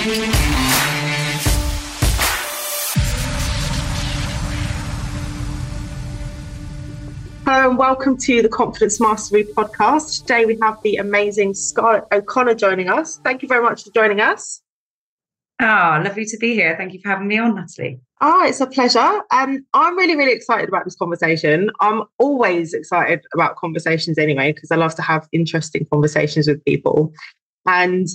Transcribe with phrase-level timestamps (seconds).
[0.00, 0.16] Hello
[7.68, 10.22] and welcome to the Confidence Mastery podcast.
[10.22, 13.18] Today we have the amazing Scarlett O'Connor joining us.
[13.18, 14.62] Thank you very much for joining us.
[15.60, 16.78] Oh, lovely to be here.
[16.78, 18.00] Thank you for having me on, Natalie.
[18.22, 19.20] Oh, it's a pleasure.
[19.30, 21.70] And I'm really, really excited about this conversation.
[21.80, 27.12] I'm always excited about conversations anyway, because I love to have interesting conversations with people.
[27.66, 28.08] And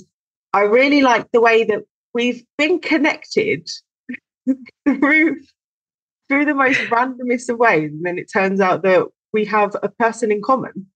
[0.56, 1.82] I really like the way that
[2.14, 3.68] we've been connected
[4.88, 5.42] through
[6.28, 7.92] through the most randomest of ways.
[7.92, 10.86] And then it turns out that we have a person in common.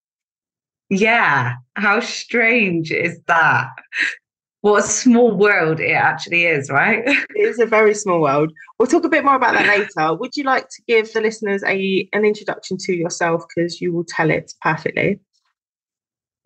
[0.88, 1.56] Yeah.
[1.76, 3.68] How strange is that?
[4.62, 7.02] What a small world it actually is, right?
[7.06, 8.50] it is a very small world.
[8.78, 10.14] We'll talk a bit more about that later.
[10.14, 14.04] Would you like to give the listeners a an introduction to yourself because you will
[14.04, 15.20] tell it perfectly?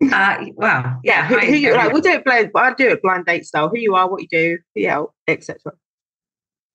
[0.03, 1.25] Uh, well, yeah.
[1.27, 2.51] Who, who you, like, we'll do it blind.
[2.53, 3.69] But I'll do it blind date style.
[3.69, 5.73] Who you are, what you do, yeah, etc.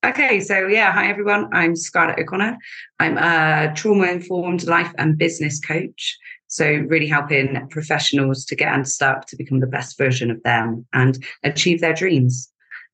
[0.02, 1.50] Okay, so yeah, hi everyone.
[1.52, 2.56] I'm Scarlett O'Connor.
[3.00, 6.16] I'm a trauma informed life and business coach.
[6.46, 11.22] So, really helping professionals to get unstuck to become the best version of them and
[11.44, 12.50] achieve their dreams.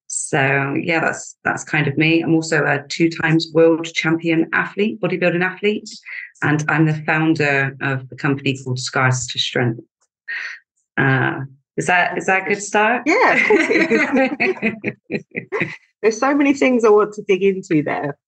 [0.08, 2.22] So, yeah, that's that's kind of me.
[2.22, 5.88] I'm also a two times world champion athlete, bodybuilding athlete,
[6.42, 9.80] and I'm the founder of a company called Scars to Strength.
[10.96, 11.41] Uh,
[11.77, 13.02] is that is that a good start?
[13.06, 13.38] Yeah,
[16.02, 18.19] There's so many things I want to dig into there.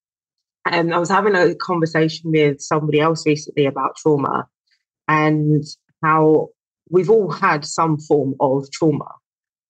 [0.66, 4.46] And I was having a conversation with somebody else recently about trauma
[5.06, 5.64] and
[6.02, 6.48] how
[6.90, 9.10] we've all had some form of trauma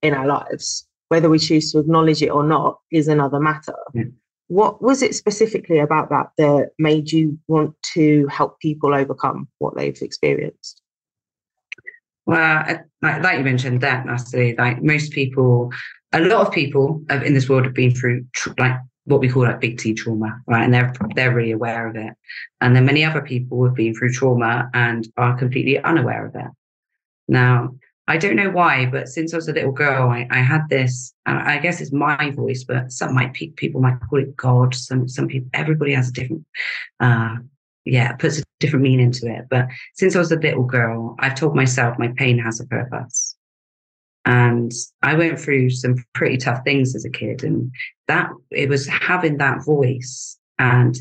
[0.03, 0.87] in our lives.
[1.09, 3.77] Whether we choose to acknowledge it or not is another matter.
[3.95, 4.05] Yeah.
[4.49, 9.77] What was it specifically about that that made you want to help people overcome what
[9.77, 10.83] they've experienced?
[12.29, 12.63] Well,
[13.01, 15.73] like, like you mentioned, that Natalie, like most people
[16.13, 19.45] a lot of people in this world have been through tr- like what we call
[19.45, 20.63] like big T trauma, right?
[20.63, 22.13] And they're they're really aware of it.
[22.61, 26.51] And then many other people have been through trauma and are completely unaware of it.
[27.29, 27.75] Now,
[28.07, 31.15] I don't know why, but since I was a little girl, I, I had this.
[31.25, 34.75] I guess it's my voice, but some might people might call it God.
[34.75, 36.45] Some some people, everybody has a different,
[37.01, 37.37] uh,
[37.89, 39.47] yeah, puts a different meaning to it.
[39.51, 43.37] But since I was a little girl, I've told myself my pain has a purpose.
[44.25, 44.73] And
[45.03, 47.43] I went through some pretty tough things as a kid.
[47.43, 47.73] And
[48.09, 50.99] that it was having that voice and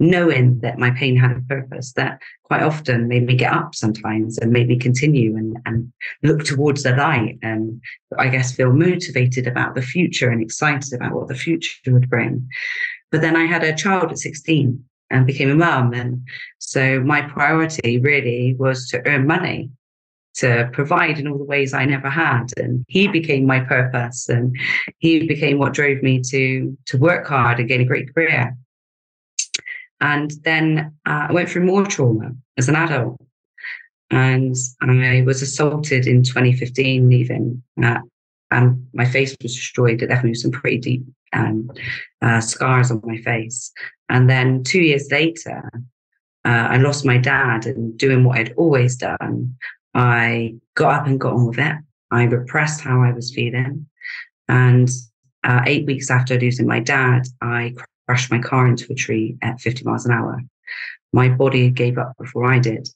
[0.00, 4.38] knowing that my pain had a purpose that quite often made me get up sometimes
[4.38, 5.92] and made me continue and, and
[6.22, 7.80] look towards the light and
[8.18, 12.48] I guess feel motivated about the future and excited about what the future would bring.
[13.12, 15.92] But then I had a child at 16 and became a mum.
[15.92, 16.26] And
[16.58, 19.70] so my priority really was to earn money
[20.34, 22.46] to provide in all the ways I never had.
[22.56, 24.56] And he became my purpose and
[24.98, 28.56] he became what drove me to, to work hard and gain a great career.
[30.00, 33.20] And then uh, I went through more trauma as an adult.
[34.10, 37.62] And I was assaulted in 2015, even.
[37.82, 38.00] Uh,
[38.54, 40.00] and my face was destroyed.
[40.00, 41.70] It me with some pretty deep um,
[42.22, 43.72] uh, scars on my face.
[44.08, 45.68] And then two years later,
[46.44, 49.56] uh, I lost my dad and doing what I'd always done.
[49.94, 51.76] I got up and got on with it.
[52.12, 53.86] I repressed how I was feeling.
[54.48, 54.88] And
[55.42, 57.74] uh, eight weeks after losing my dad, I
[58.06, 60.40] crashed my car into a tree at 50 miles an hour.
[61.12, 62.88] My body gave up before I did.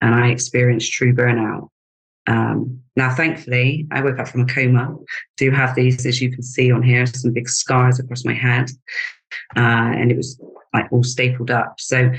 [0.00, 1.68] And I experienced true burnout.
[2.28, 4.94] Um, now, thankfully, I woke up from a coma.
[5.36, 8.70] Do have these, as you can see on here, some big scars across my head,
[9.56, 10.40] uh, and it was
[10.74, 11.80] like all stapled up.
[11.80, 12.10] So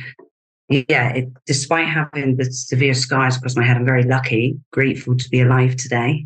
[0.70, 5.30] yeah, it, despite having the severe scars across my head, I'm very lucky, grateful to
[5.30, 6.26] be alive today.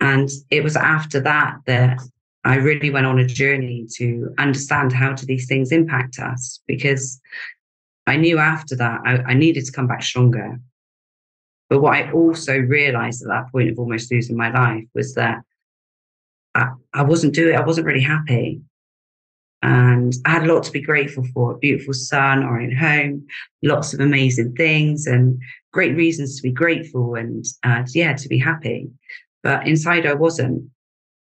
[0.00, 2.00] And it was after that that
[2.44, 7.20] I really went on a journey to understand how do these things impact us because
[8.06, 10.60] I knew after that I, I needed to come back stronger.
[11.70, 15.38] But what I also realized at that point of almost losing my life was that
[16.54, 18.60] I, I wasn't doing, I wasn't really happy.
[19.62, 23.26] And I had a lot to be grateful for a beautiful son, our own home,
[23.62, 25.40] lots of amazing things, and
[25.72, 28.90] great reasons to be grateful and, uh, yeah, to be happy.
[29.42, 30.70] But inside, I wasn't.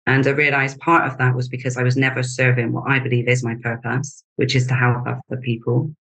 [0.08, 3.28] And I realized part of that was because I was never serving what I believe
[3.28, 5.96] is my purpose, which is to help other people.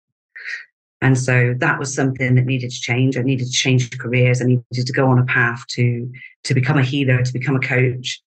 [1.04, 3.18] And so that was something that needed to change.
[3.18, 4.40] I needed to change careers.
[4.40, 6.10] I needed to go on a path to,
[6.44, 8.22] to become a healer, to become a coach.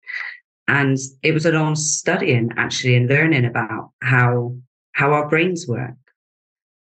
[0.67, 4.55] And it was long studying actually and learning about how
[4.91, 5.95] how our brains work.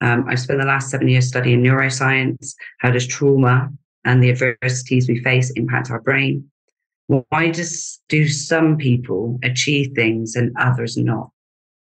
[0.00, 2.54] Um, I've spent the last seven years studying neuroscience.
[2.80, 3.70] How does trauma
[4.04, 6.50] and the adversities we face impact our brain?
[7.06, 11.30] why does do some people achieve things and others not?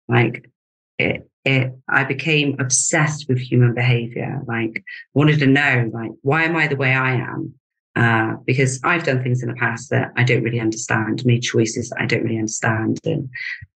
[0.07, 0.50] Like
[0.98, 4.42] it, it, I became obsessed with human behavior.
[4.48, 7.54] Like wanted to know, like, why am I the way I am?
[7.95, 11.89] Uh, because I've done things in the past that I don't really understand, made choices
[11.89, 13.00] that I don't really understand.
[13.06, 13.30] And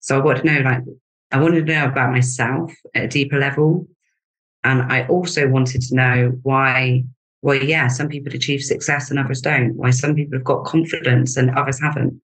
[0.01, 0.83] so I wanted to know, like,
[1.31, 3.88] I wanted to know about myself at a deeper level.
[4.63, 7.05] And I also wanted to know why,
[7.41, 9.75] well, yeah, some people achieve success and others don't.
[9.75, 12.19] Why some people have got confidence and others haven't.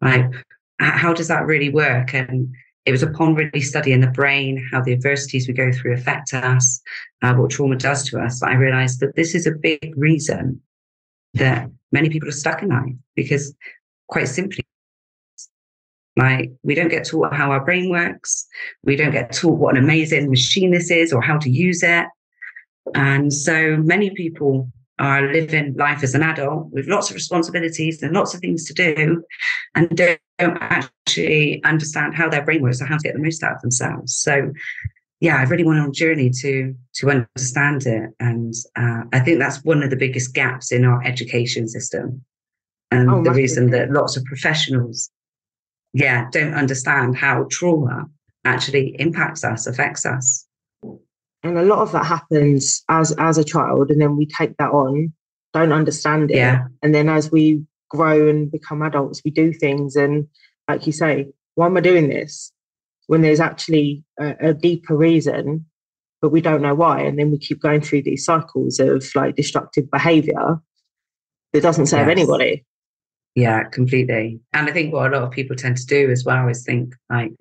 [0.00, 0.30] Like,
[0.78, 2.14] how does that really work?
[2.14, 2.54] And
[2.90, 6.80] it was upon really studying the brain, how the adversities we go through affect us,
[7.22, 10.60] uh, what trauma does to us, I realized that this is a big reason
[11.34, 13.54] that many people are stuck in life because
[14.08, 14.64] quite simply
[16.16, 18.48] like we don't get taught how our brain works
[18.82, 22.06] we don't get taught what an amazing machine this is or how to use it.
[22.96, 24.68] And so many people
[25.00, 28.74] are living life as an adult with lots of responsibilities and lots of things to
[28.74, 29.24] do
[29.74, 33.56] and don't actually understand how their brain works or how to get the most out
[33.56, 34.14] of themselves.
[34.16, 34.52] So
[35.20, 39.38] yeah, I really went on a journey to to understand it, and uh, I think
[39.38, 42.24] that's one of the biggest gaps in our education system,
[42.90, 45.10] and oh, the reason that lots of professionals,
[45.92, 48.06] yeah, don't understand how trauma
[48.46, 50.46] actually impacts us, affects us.
[51.42, 54.70] And a lot of that happens as as a child, and then we take that
[54.70, 55.12] on,
[55.54, 56.66] don't understand it, yeah.
[56.82, 60.26] and then as we grow and become adults, we do things, and
[60.68, 62.52] like you say, why am I doing this?
[63.10, 65.66] when there's actually a, a deeper reason,
[66.22, 67.00] but we don't know why.
[67.00, 70.60] And then we keep going through these cycles of like destructive behavior
[71.52, 72.16] that doesn't serve yes.
[72.16, 72.64] anybody.
[73.34, 74.38] Yeah, completely.
[74.52, 76.94] And I think what a lot of people tend to do as well is think
[77.10, 77.32] like,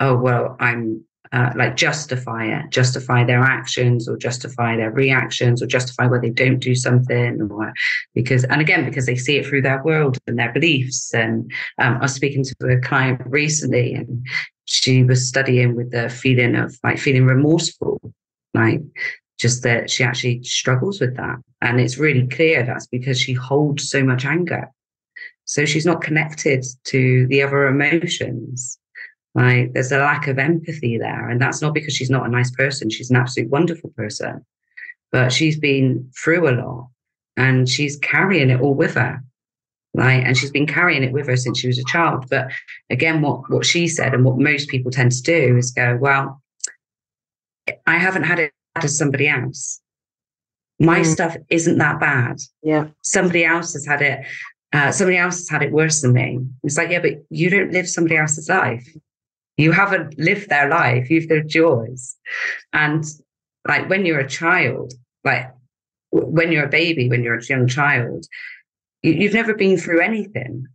[0.00, 1.04] oh, well, I'm
[1.34, 6.30] uh, like justify it, justify their actions or justify their reactions or justify why they
[6.30, 7.72] don't do something or
[8.14, 11.12] because, and again, because they see it through their world and their beliefs.
[11.12, 14.24] And um, I was speaking to a client recently and
[14.66, 18.00] she was studying with the feeling of like feeling remorseful,
[18.54, 18.80] like
[19.36, 21.38] just that she actually struggles with that.
[21.60, 24.68] And it's really clear that's because she holds so much anger.
[25.46, 28.78] So she's not connected to the other emotions.
[29.34, 31.28] Like there's a lack of empathy there.
[31.28, 32.90] And that's not because she's not a nice person.
[32.90, 34.44] She's an absolute wonderful person.
[35.10, 36.88] But she's been through a lot
[37.36, 39.22] and she's carrying it all with her.
[39.96, 40.24] Right.
[40.24, 42.26] And she's been carrying it with her since she was a child.
[42.28, 42.48] But
[42.90, 46.42] again, what, what she said and what most people tend to do is go, well,
[47.86, 49.80] I haven't had it as somebody else.
[50.80, 51.06] My mm.
[51.06, 52.38] stuff isn't that bad.
[52.62, 52.88] Yeah.
[53.02, 54.26] Somebody else has had it.
[54.72, 56.40] Uh, somebody else has had it worse than me.
[56.64, 58.84] It's like, yeah, but you don't live somebody else's life.
[59.56, 62.16] You haven't lived their life, you've lived yours.
[62.72, 63.04] And
[63.66, 65.52] like when you're a child, like
[66.10, 68.26] when you're a baby, when you're a young child,
[69.02, 70.66] you, have never been through anything.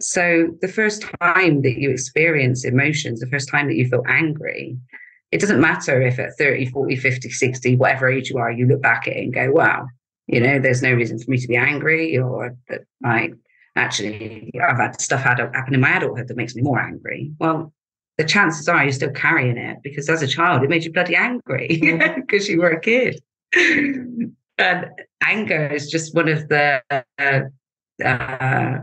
[0.00, 4.76] So the first time that you experience emotions, the first time that you feel angry,
[5.32, 8.82] it doesn't matter if at 30, 40, 50, 60, whatever age you are, you look
[8.82, 9.86] back at it and go, wow,
[10.26, 13.32] you know, there's no reason for me to be angry or that I
[13.76, 17.32] actually, I've had stuff happen in my adulthood that makes me more angry.
[17.38, 17.72] Well,
[18.18, 21.16] the chances are you're still carrying it because as a child it made you bloody
[21.16, 21.68] angry
[22.16, 23.20] because you were a kid.
[24.58, 24.86] and
[25.24, 27.40] anger is just one of the uh,
[28.04, 28.78] uh,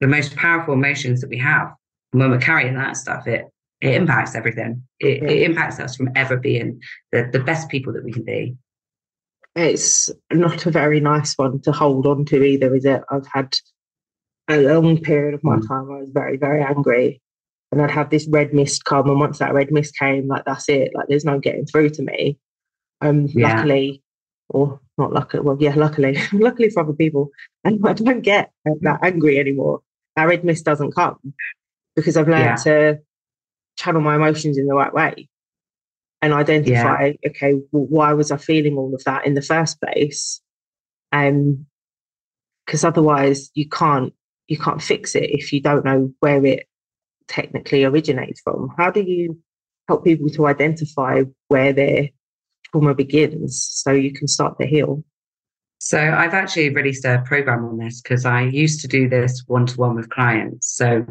[0.00, 1.72] the most powerful emotions that we have.
[2.12, 3.46] And when we're carrying that stuff, it
[3.80, 4.82] it impacts everything.
[5.00, 6.80] It, it impacts us from ever being
[7.12, 8.56] the, the best people that we can be.
[9.54, 13.02] It's not a very nice one to hold on to either, is it?
[13.10, 13.54] I've had
[14.48, 15.68] a long period of my mm.
[15.68, 17.20] time I was very, very angry
[17.76, 19.10] and I'd have this red mist come.
[19.10, 20.92] And once that red mist came, like that's it.
[20.94, 22.38] Like there's no getting through to me.
[23.02, 23.56] Um, yeah.
[23.56, 24.02] luckily,
[24.48, 27.30] or not luckily, well, yeah, luckily, luckily for other people,
[27.64, 29.82] and I don't get that angry anymore.
[30.16, 31.18] That red mist doesn't come
[31.94, 32.94] because I've learned yeah.
[32.94, 32.98] to
[33.76, 35.28] channel my emotions in the right way
[36.22, 37.28] and identify, yeah.
[37.28, 40.40] okay, well, why was I feeling all of that in the first place?
[41.12, 41.66] Um,
[42.64, 44.14] because otherwise you can't
[44.48, 46.66] you can't fix it if you don't know where it
[47.28, 48.72] technically originates from.
[48.76, 49.38] How do you
[49.88, 52.08] help people to identify where their
[52.70, 55.04] trauma begins so you can start to heal?
[55.78, 59.66] So I've actually released a program on this because I used to do this one
[59.66, 60.74] to one with clients.
[60.74, 61.06] So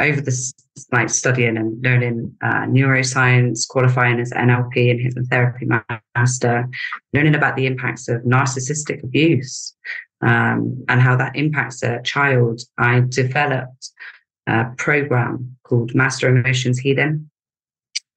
[0.00, 0.52] over this,
[0.92, 6.68] like studying and learning uh, neuroscience, qualifying as NLP and hypnotherapy master,
[7.14, 9.74] learning about the impacts of narcissistic abuse
[10.20, 13.90] um, and how that impacts a child, I developed
[14.48, 17.30] a program called Master Emotions Healing.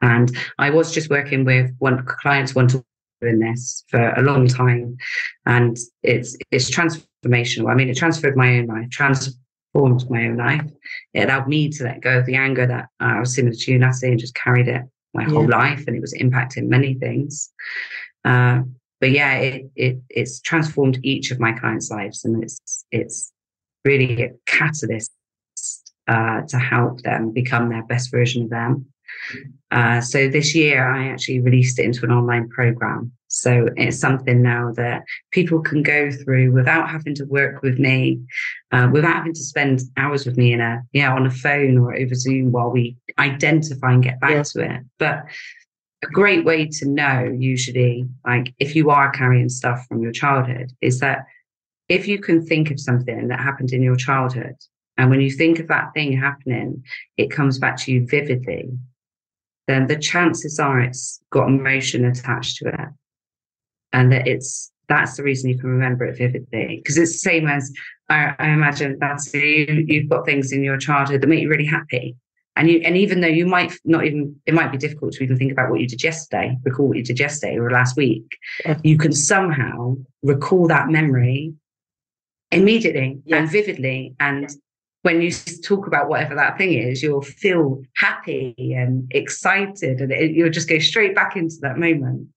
[0.01, 2.83] And I was just working with one clients one to
[3.21, 4.97] in this for a long time,
[5.45, 7.69] and it's it's transformational.
[7.69, 9.37] I mean, it transferred my own life, trans
[9.73, 10.69] transformed my own life.
[11.13, 13.79] It allowed me to let go of the anger that I was similar to you,
[13.79, 17.51] Natalie, and just carried it my whole life, and it was impacting many things.
[18.23, 18.61] Uh,
[18.99, 23.31] but yeah, it, it it's transformed each of my clients' lives, and it's it's
[23.85, 25.11] really a catalyst
[26.07, 28.85] uh, to help them become their best version of them.
[29.71, 33.11] Uh, so this year, I actually released it into an online program.
[33.27, 38.19] So it's something now that people can go through without having to work with me,
[38.73, 41.95] uh, without having to spend hours with me in a yeah on a phone or
[41.95, 44.43] over Zoom while we identify and get back yeah.
[44.43, 44.81] to it.
[44.99, 45.23] But
[46.03, 50.73] a great way to know usually, like if you are carrying stuff from your childhood,
[50.81, 51.25] is that
[51.87, 54.55] if you can think of something that happened in your childhood,
[54.97, 56.83] and when you think of that thing happening,
[57.17, 58.69] it comes back to you vividly,
[59.67, 62.89] then the chances are it's got emotion attached to it.
[63.93, 66.81] And that it's that's the reason you can remember it vividly.
[66.83, 67.71] Because it's the same as
[68.09, 71.65] I, I imagine that's you, you've got things in your childhood that make you really
[71.65, 72.15] happy.
[72.57, 75.37] And you and even though you might not even it might be difficult to even
[75.37, 78.77] think about what you did yesterday, recall what you did yesterday or last week, yeah.
[78.83, 81.53] you can somehow recall that memory
[82.51, 83.37] immediately yeah.
[83.37, 84.49] and vividly and
[85.03, 90.31] when you talk about whatever that thing is, you'll feel happy and excited, and it,
[90.31, 92.27] you'll just go straight back into that moment.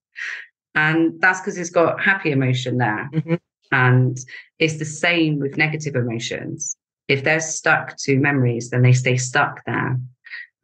[0.74, 3.08] And that's because it's got happy emotion there.
[3.12, 3.34] Mm-hmm.
[3.70, 4.18] And
[4.58, 6.76] it's the same with negative emotions.
[7.08, 9.98] If they're stuck to memories, then they stay stuck there.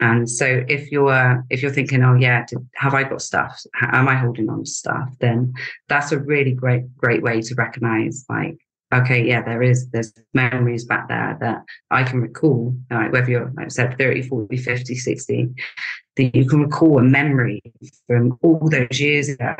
[0.00, 3.61] And so if you're if you're thinking, oh yeah, did, have I got stuff?
[3.83, 5.11] Am I holding on to stuff?
[5.21, 5.52] Then
[5.88, 8.59] that's a really great great way to recognize like
[8.92, 13.52] okay, yeah, there is, there's memories back there that I can recall, like whether you're,
[13.56, 15.49] like I said, 30, 40, 50, 60,
[16.16, 17.62] that you can recall a memory
[18.06, 19.54] from all those years ago.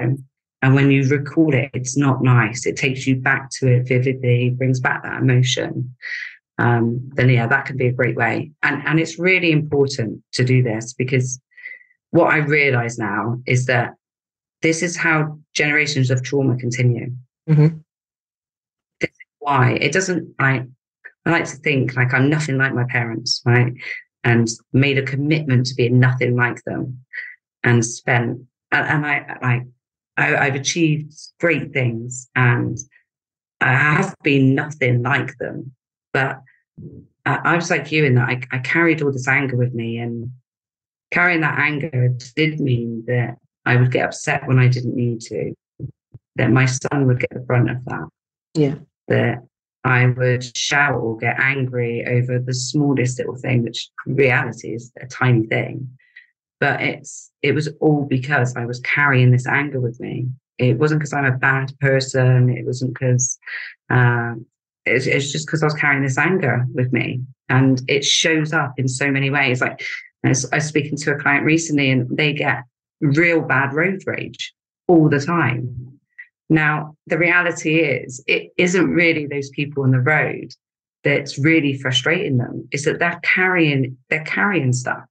[0.63, 2.67] And when you recall it, it's not nice.
[2.67, 5.95] It takes you back to it vividly, brings back that emotion.
[6.59, 8.51] Um, then yeah, that can be a great way.
[8.63, 11.41] And and it's really important to do this because
[12.11, 13.95] what I realize now is that
[14.61, 17.11] this is how generations of trauma continue.
[17.49, 17.79] Mm-hmm
[19.41, 19.73] why.
[19.73, 20.67] It doesn't like
[21.27, 23.73] I like to think like I'm nothing like my parents, right?
[24.23, 27.05] And made a commitment to be nothing like them
[27.65, 29.63] and spent and, and I like
[30.17, 32.79] I, I've achieved great things and
[33.61, 35.73] I have been nothing like them.
[36.13, 36.41] But
[37.27, 39.99] I, I was like you in that I, I carried all this anger with me
[39.99, 40.31] and
[41.11, 45.55] carrying that anger did mean that I would get upset when I didn't need to.
[46.37, 48.09] That my son would get the brunt of that.
[48.55, 48.75] Yeah
[49.11, 49.43] that
[49.85, 55.07] I would shout or get angry over the smallest little thing, which reality is a
[55.07, 55.91] tiny thing.
[56.61, 60.29] But it's it was all because I was carrying this anger with me.
[60.59, 62.51] It wasn't because I'm a bad person.
[62.51, 63.39] It wasn't because
[63.89, 64.45] um,
[64.85, 68.75] it's, it's just because I was carrying this anger with me, and it shows up
[68.77, 69.63] in so many ways.
[69.63, 69.83] Like
[70.25, 72.65] I was, I was speaking to a client recently, and they get
[73.01, 74.53] real bad road rage
[74.87, 76.00] all the time
[76.51, 80.53] now, the reality is, it isn't really those people on the road
[81.05, 82.69] that's really frustrating them.
[82.73, 85.05] Is that they're carrying they're carrying stuff.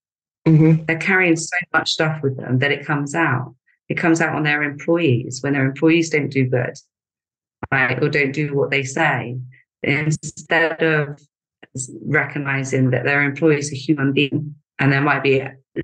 [0.46, 0.84] Mm-hmm.
[0.86, 3.56] They're carrying so much stuff with them that it comes out.
[3.88, 6.74] It comes out on their employees when their employees don't do good,
[7.72, 9.38] right, or don't do what they say.
[9.82, 11.22] Instead of
[12.06, 15.42] recognizing that their employees are human beings and there might be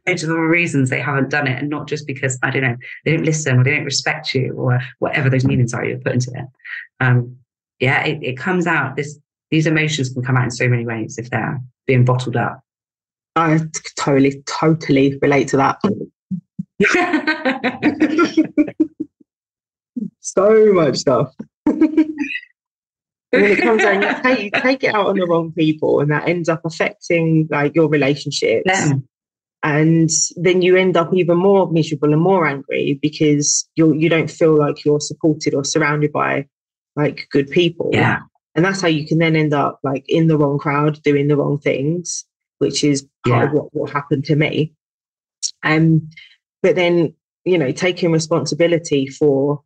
[0.07, 3.11] loads of reasons they haven't done it, and not just because I don't know they
[3.11, 6.31] don't listen or they don't respect you or whatever those meanings are you put into
[6.33, 6.45] it.
[6.99, 7.37] Um,
[7.79, 8.95] yeah, it, it comes out.
[8.95, 9.19] This
[9.51, 12.61] these emotions can come out in so many ways if they're being bottled up.
[13.35, 13.59] I
[13.97, 15.79] totally, totally relate to that.
[20.21, 21.33] so much stuff.
[21.65, 22.15] when
[23.31, 26.29] it comes out, you take, you take it out on the wrong people, and that
[26.29, 28.63] ends up affecting like your relationships.
[28.65, 28.93] Yeah
[29.65, 34.29] and then you end up even more miserable and more angry because you you don't
[34.29, 36.45] feel like you're supported or surrounded by
[36.95, 38.19] like good people yeah
[38.53, 41.35] and that's how you can then end up like in the wrong crowd doing the
[41.35, 42.25] wrong things
[42.59, 43.47] which is part yeah.
[43.47, 44.71] of what, what happened to me
[45.63, 46.07] um
[46.61, 49.61] but then you know taking responsibility for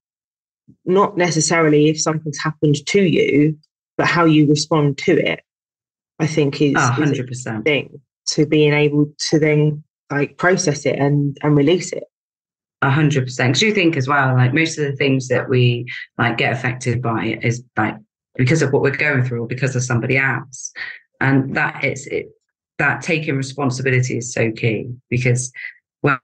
[0.85, 3.57] not necessarily if something's happened to you
[3.97, 5.41] but how you respond to it
[6.19, 7.29] i think is, oh, 100%.
[7.31, 12.03] Is thing to being able to then like process it and and release it
[12.81, 13.49] a hundred percent.
[13.49, 15.85] Because you think as well, like most of the things that we
[16.17, 17.95] like get affected by is like
[18.35, 20.71] because of what we're going through or because of somebody else,
[21.19, 22.27] and that is it.
[22.77, 25.51] That taking responsibility is so key because
[25.99, 26.17] when,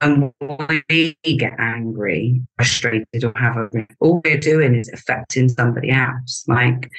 [0.00, 6.42] when we get angry, frustrated, or have a, all we're doing is affecting somebody else.
[6.48, 6.90] Like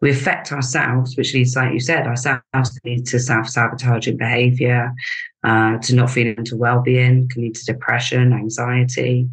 [0.00, 4.92] we affect ourselves, which leads, like you said, ourselves to lead to self-sabotaging behavior,
[5.42, 9.28] uh, to not feeling to well-being, can lead to depression, anxiety.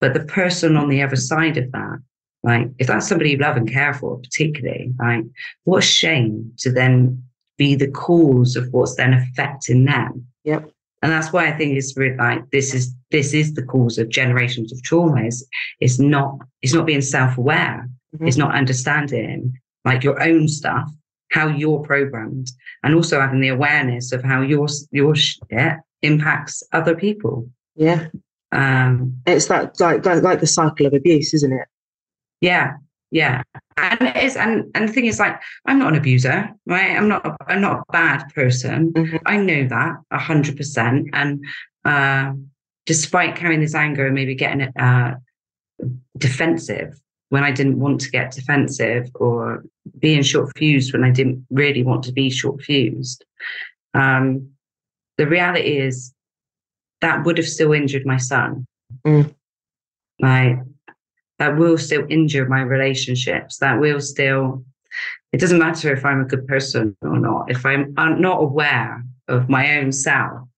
[0.00, 1.98] But the person on the other side of that,
[2.42, 5.24] like if that's somebody you love and care for, particularly, like
[5.64, 7.22] what shame to then
[7.56, 10.26] be the cause of what's then affecting them.
[10.44, 10.70] Yep.
[11.02, 14.08] And that's why I think it's really like this is this is the cause of
[14.08, 15.24] generations of trauma.
[15.24, 15.46] Is
[15.80, 17.88] it's not it's not being self-aware.
[18.14, 18.26] Mm-hmm.
[18.26, 20.90] It's not understanding like your own stuff,
[21.30, 22.50] how you're programmed,
[22.82, 27.48] and also having the awareness of how your your shit impacts other people.
[27.74, 28.08] Yeah.
[28.50, 31.68] Um, it's that like, like like the cycle of abuse, isn't it?
[32.40, 32.74] Yeah,
[33.10, 33.42] yeah
[33.76, 37.08] and it is and and the thing is like i'm not an abuser right i'm
[37.08, 39.16] not i'm not a bad person mm-hmm.
[39.26, 41.44] i know that 100% and
[41.84, 42.32] uh,
[42.86, 45.14] despite carrying this anger and maybe getting it uh,
[46.18, 49.64] defensive when i didn't want to get defensive or
[49.98, 53.24] being short fused when i didn't really want to be short fused.
[53.94, 54.50] Um,
[55.16, 56.14] the reality is
[57.00, 58.66] that would have still injured my son.
[59.06, 59.34] Mm.
[60.20, 60.58] like
[61.38, 64.64] that will still injure my relationships, that will still,
[65.32, 69.04] it doesn't matter if I'm a good person or not, if I'm, I'm not aware
[69.28, 70.48] of my own self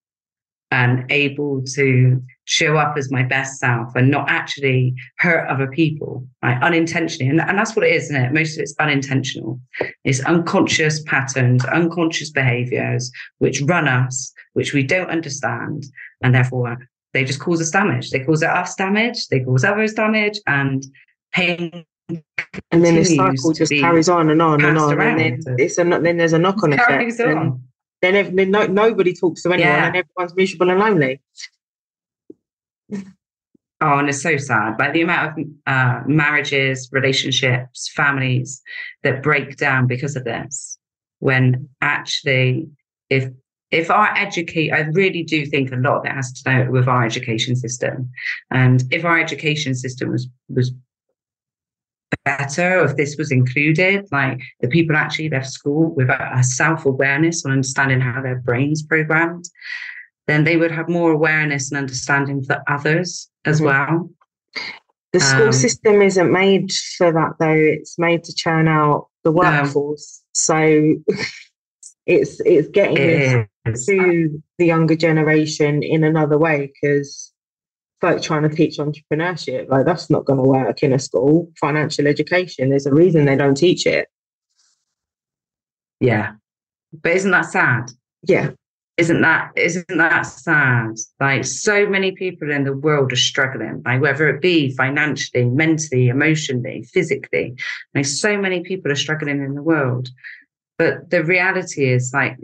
[0.70, 6.26] and able to show up as my best self and not actually hurt other people
[6.42, 9.60] like unintentionally and, and that's what it is isn't it most of it's unintentional
[10.04, 15.84] it's unconscious patterns unconscious behaviors which run us which we don't understand
[16.22, 16.76] and therefore
[17.12, 18.10] they just cause us damage.
[18.10, 20.84] They cause us damage, they cause others damage, and
[21.32, 21.84] pain.
[22.72, 25.84] And then the cycle just carries on and on and on, and then it's a
[25.84, 27.20] then there's a knock on effect.
[27.20, 27.62] On.
[28.02, 29.86] Then, if, then no, nobody talks to anyone, yeah.
[29.88, 31.20] and everyone's miserable and lonely.
[33.82, 34.78] Oh, and it's so sad.
[34.78, 38.60] Like the amount of uh, marriages, relationships, families
[39.02, 40.78] that break down because of this.
[41.20, 42.68] When actually,
[43.08, 43.30] if
[43.70, 46.88] if our educate, I really do think a lot of it has to do with
[46.88, 48.10] our education system.
[48.50, 50.72] And if our education system was was
[52.24, 56.84] better, if this was included, like the people actually left school with a, a self
[56.84, 59.46] awareness and understanding how their brains programmed,
[60.30, 63.66] then they would have more awareness and understanding for others as mm-hmm.
[63.66, 64.10] well.
[65.12, 67.50] The school um, system isn't made for that, though.
[67.50, 70.22] It's made to churn out the workforce.
[70.22, 70.30] No.
[70.32, 70.94] So
[72.06, 73.48] it's it's getting it
[73.86, 77.32] to the younger generation in another way because
[78.02, 82.06] like trying to teach entrepreneurship like that's not going to work in a school financial
[82.06, 84.08] education there's a reason they don't teach it
[86.00, 86.32] yeah
[87.02, 87.90] but isn't that sad
[88.26, 88.50] yeah
[89.00, 90.94] isn't that isn't that sad?
[91.18, 96.08] Like so many people in the world are struggling like whether it be financially mentally
[96.08, 97.54] emotionally physically
[97.94, 100.10] like so many people are struggling in the world.
[100.78, 102.36] But the reality is like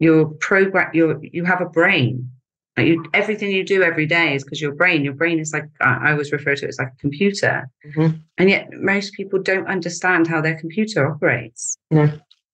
[0.00, 2.28] your program your you have a brain.
[2.76, 5.04] Like you, everything you do every day is because your brain.
[5.04, 7.68] Your brain is like i always refer to it as like a computer.
[7.86, 8.16] Mm-hmm.
[8.38, 11.76] and yet most people don't understand how their computer operates.
[11.90, 12.10] No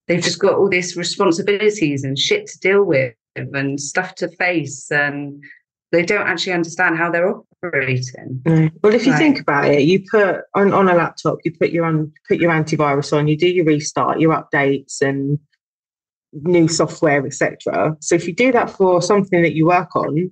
[0.08, 4.90] they've just got all these responsibilities and shit to deal with and stuff to face
[4.90, 5.42] and
[5.92, 8.42] they don't actually understand how they're operating.
[8.44, 8.68] No.
[8.82, 9.18] Well, if you right.
[9.18, 12.50] think about it, you put on, on a laptop, you put your on put your
[12.50, 15.38] antivirus on, you do your restart, your updates, and
[16.32, 17.96] new software, etc.
[18.00, 20.30] So if you do that for something that you work on,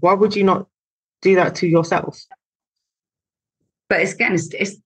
[0.00, 0.66] why would you not
[1.22, 2.18] do that to yourself?
[3.88, 4.76] But it's again, it's, it's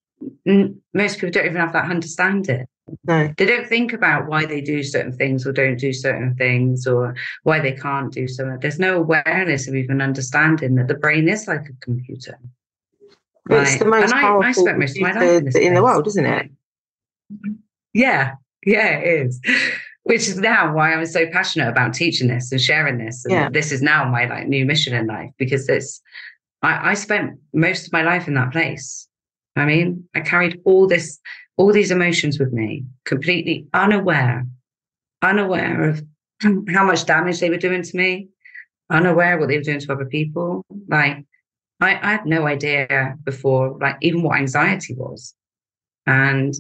[0.95, 2.67] most people don't even have that understanding.
[3.05, 3.33] No.
[3.37, 7.14] They don't think about why they do certain things or don't do certain things or
[7.42, 8.59] why they can't do something.
[8.61, 12.38] There's no awareness of even understanding that the brain is like a computer.
[13.46, 13.62] Right?
[13.62, 15.83] It's the most and powerful I, I spent most of my life in, in the
[15.83, 16.51] world, isn't it?
[17.33, 17.55] Mm-hmm.
[17.94, 19.40] Yeah, yeah, it is
[20.09, 23.27] which is now why I'm so passionate about teaching this and sharing this.
[23.27, 23.51] And yeah.
[23.51, 26.01] this is now my like new mission in life because it's
[26.62, 29.07] I, I spent most of my life in that place.
[29.55, 31.20] I mean, I carried all this,
[31.59, 34.47] all these emotions with me, completely unaware,
[35.21, 36.03] unaware of
[36.42, 38.29] how much damage they were doing to me,
[38.90, 40.64] unaware what they were doing to other people.
[40.88, 41.25] Like
[41.81, 45.35] I, I had no idea before, like even what anxiety was.
[46.07, 46.55] And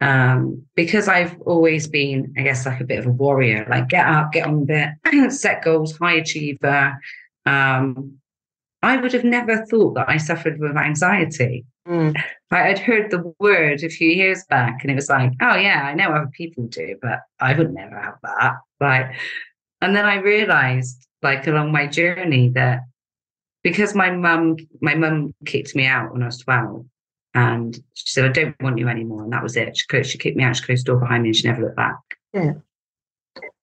[0.00, 4.06] um, because I've always been, I guess, like a bit of a warrior, like get
[4.06, 6.98] up, get on it, set goals, high achiever.
[7.46, 8.18] Um,
[8.82, 11.64] I would have never thought that I suffered with anxiety.
[11.86, 12.14] Mm.
[12.50, 15.94] I'd heard the word a few years back, and it was like, oh yeah, I
[15.94, 18.54] know other people do, but I would never have that.
[18.80, 19.14] Like,
[19.80, 22.80] and then I realized, like along my journey, that
[23.62, 26.86] because my mum, my mum kicked me out when I was twelve,
[27.36, 29.22] And she said, I don't want you anymore.
[29.22, 29.76] And that was it.
[29.76, 31.76] She, she kicked me out, she closed the door behind me, and she never looked
[31.76, 31.98] back.
[32.32, 32.52] Yeah.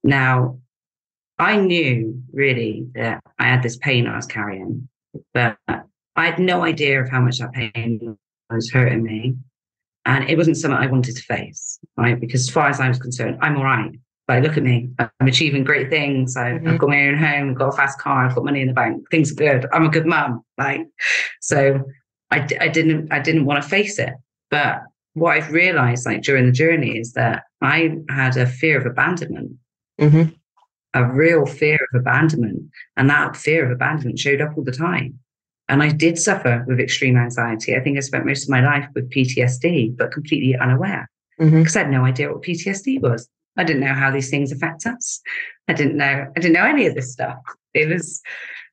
[0.04, 0.60] Now,
[1.40, 4.88] I knew really that I had this pain I was carrying,
[5.34, 5.58] but
[6.16, 8.18] I had no idea of how much that pain
[8.50, 9.36] was hurting me.
[10.06, 12.20] And it wasn't something I wanted to face, right?
[12.20, 13.92] Because as far as I was concerned, I'm all right.
[14.28, 16.38] But look at me, I'm achieving great things.
[16.38, 16.68] I, mm-hmm.
[16.68, 18.74] I've got my own home, I've got a fast car, I've got money in the
[18.74, 19.10] bank.
[19.12, 19.66] Things are good.
[19.74, 20.44] I'm a good mum.
[20.58, 20.88] Like,
[21.42, 21.84] so
[22.32, 24.14] I, I didn't, I didn't want to face it.
[24.50, 24.82] But
[25.14, 29.54] what I've realized, like during the journey, is that I had a fear of abandonment.
[30.00, 30.34] Mm-hmm
[30.94, 32.70] a real fear of abandonment.
[32.98, 35.20] And that fear of abandonment showed up all the time.
[35.70, 37.76] And I did suffer with extreme anxiety.
[37.76, 41.78] I think I spent most of my life with PTSD, but completely unaware because mm-hmm.
[41.78, 43.28] I had no idea what PTSD was.
[43.58, 45.22] I didn't know how these things affect us.
[45.68, 47.38] I didn't know, I didn't know any of this stuff.
[47.74, 48.22] It was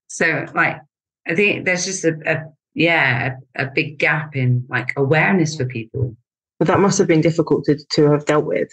[0.08, 0.80] so like,
[1.26, 5.64] I think there's just a, a yeah, a, a, big gap in like awareness for
[5.64, 6.16] people.
[6.58, 8.72] But that must have been difficult to, to have dealt with,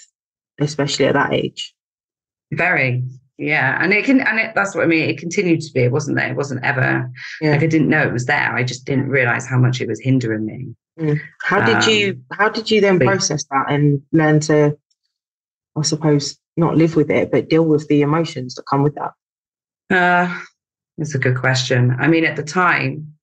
[0.60, 1.73] especially at that age.
[2.51, 3.03] Very,
[3.38, 5.10] yeah, and it can, and it, that's what I mean.
[5.10, 5.82] It continued to be.
[5.82, 6.32] It wasn't there.
[6.32, 7.52] It wasn't ever yeah.
[7.52, 8.56] like I didn't know it was there.
[8.56, 10.76] I just didn't realize how much it was hindering me.
[11.00, 11.19] Mm.
[11.43, 12.21] How did um, you?
[12.32, 14.76] How did you then process that and learn to,
[15.76, 19.12] I suppose, not live with it, but deal with the emotions that come with that?
[19.95, 20.39] Uh,
[20.97, 21.95] that's a good question.
[22.00, 23.13] I mean, at the time,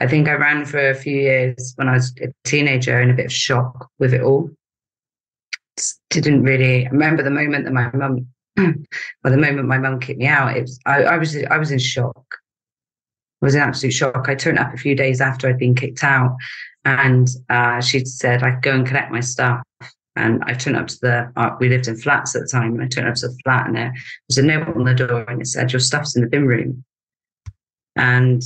[0.00, 3.14] I think I ran for a few years when I was a teenager in a
[3.14, 4.50] bit of shock with it all.
[5.78, 10.00] Just didn't really I remember the moment that my mum by the moment my mum
[10.00, 12.36] kicked me out, it was I, I, was I was in shock.
[13.40, 14.28] I was in absolute shock.
[14.28, 16.36] I turned up a few days after I'd been kicked out,
[16.84, 19.62] and uh, she said I'd go and collect my stuff.
[20.14, 22.82] And I turned up to the uh, we lived in flats at the time, and
[22.82, 23.94] I turned up to the flat, and there
[24.28, 26.84] was a note on the door, and it said your stuff's in the bin room.
[27.96, 28.42] And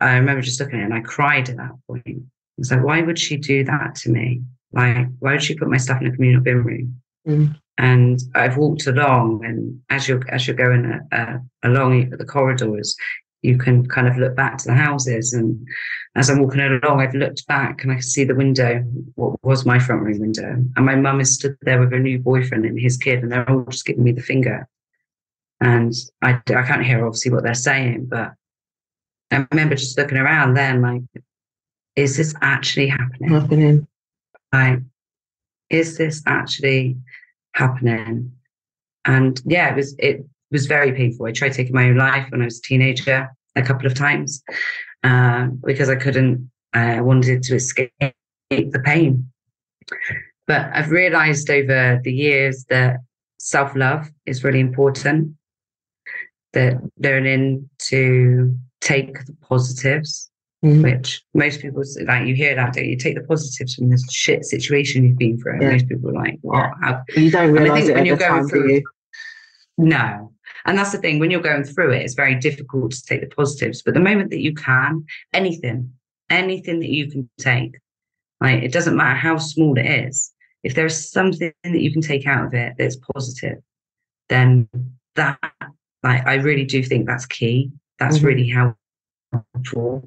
[0.00, 2.02] I remember just looking at it, and I cried at that point.
[2.06, 4.42] I was like, why would she do that to me?
[4.72, 7.00] Like, why would she put my stuff in a communal bin room?
[7.26, 7.56] Mm.
[7.78, 12.96] And I've walked along, and as you're as you're going uh, uh, along the corridors,
[13.42, 15.34] you can kind of look back to the houses.
[15.34, 15.66] And
[16.14, 18.82] as I'm walking along, I've looked back and I can see the window,
[19.14, 20.56] what was my front room window.
[20.76, 23.48] And my mum is stood there with her new boyfriend and his kid, and they're
[23.48, 24.66] all just giving me the finger.
[25.60, 28.32] And I, I can't hear obviously what they're saying, but
[29.30, 31.02] I remember just looking around then, like,
[31.94, 33.30] is this actually happening?
[33.30, 33.86] Happening.
[34.52, 34.80] Like,
[35.70, 36.96] is this actually
[37.56, 38.32] happening.
[39.04, 41.26] And yeah, it was it was very painful.
[41.26, 44.42] I tried taking my own life when I was a teenager a couple of times
[45.02, 46.50] uh, because I couldn't.
[46.72, 47.92] I wanted to escape
[48.50, 49.30] the pain.
[50.46, 52.98] But I've realized over the years that
[53.38, 55.34] self love is really important.
[56.52, 60.30] That learning to take the positives
[60.64, 60.82] mm.
[60.82, 64.44] which most people like you hear that don't you take the positives from this shit
[64.44, 65.72] situation you've been through yeah.
[65.72, 67.02] most people are like what How?
[67.16, 68.82] you don't realize it when you're going time, through you?
[69.78, 70.32] no
[70.64, 73.34] and that's the thing when you're going through it it's very difficult to take the
[73.34, 75.92] positives but the moment that you can anything
[76.30, 77.78] anything that you can take
[78.40, 82.26] like it doesn't matter how small it is if there's something that you can take
[82.26, 83.58] out of it that's positive
[84.28, 84.68] then
[85.14, 85.38] that
[86.02, 88.26] like i really do think that's key that's mm-hmm.
[88.26, 90.02] really helpful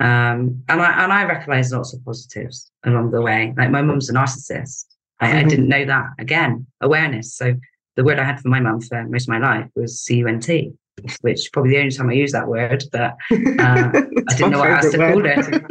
[0.00, 3.52] um, and I and I recognise lots of positives along the way.
[3.56, 4.86] Like my mum's a narcissist.
[5.20, 5.36] I, mm-hmm.
[5.36, 6.06] I, didn't know that.
[6.18, 7.34] Again, awareness.
[7.34, 7.54] So
[7.96, 10.72] the word I had for my mum for most of my life was C-U-N-T,
[11.20, 14.70] which probably the only time I use that word, but uh, I didn't know what
[14.70, 15.38] else to call it.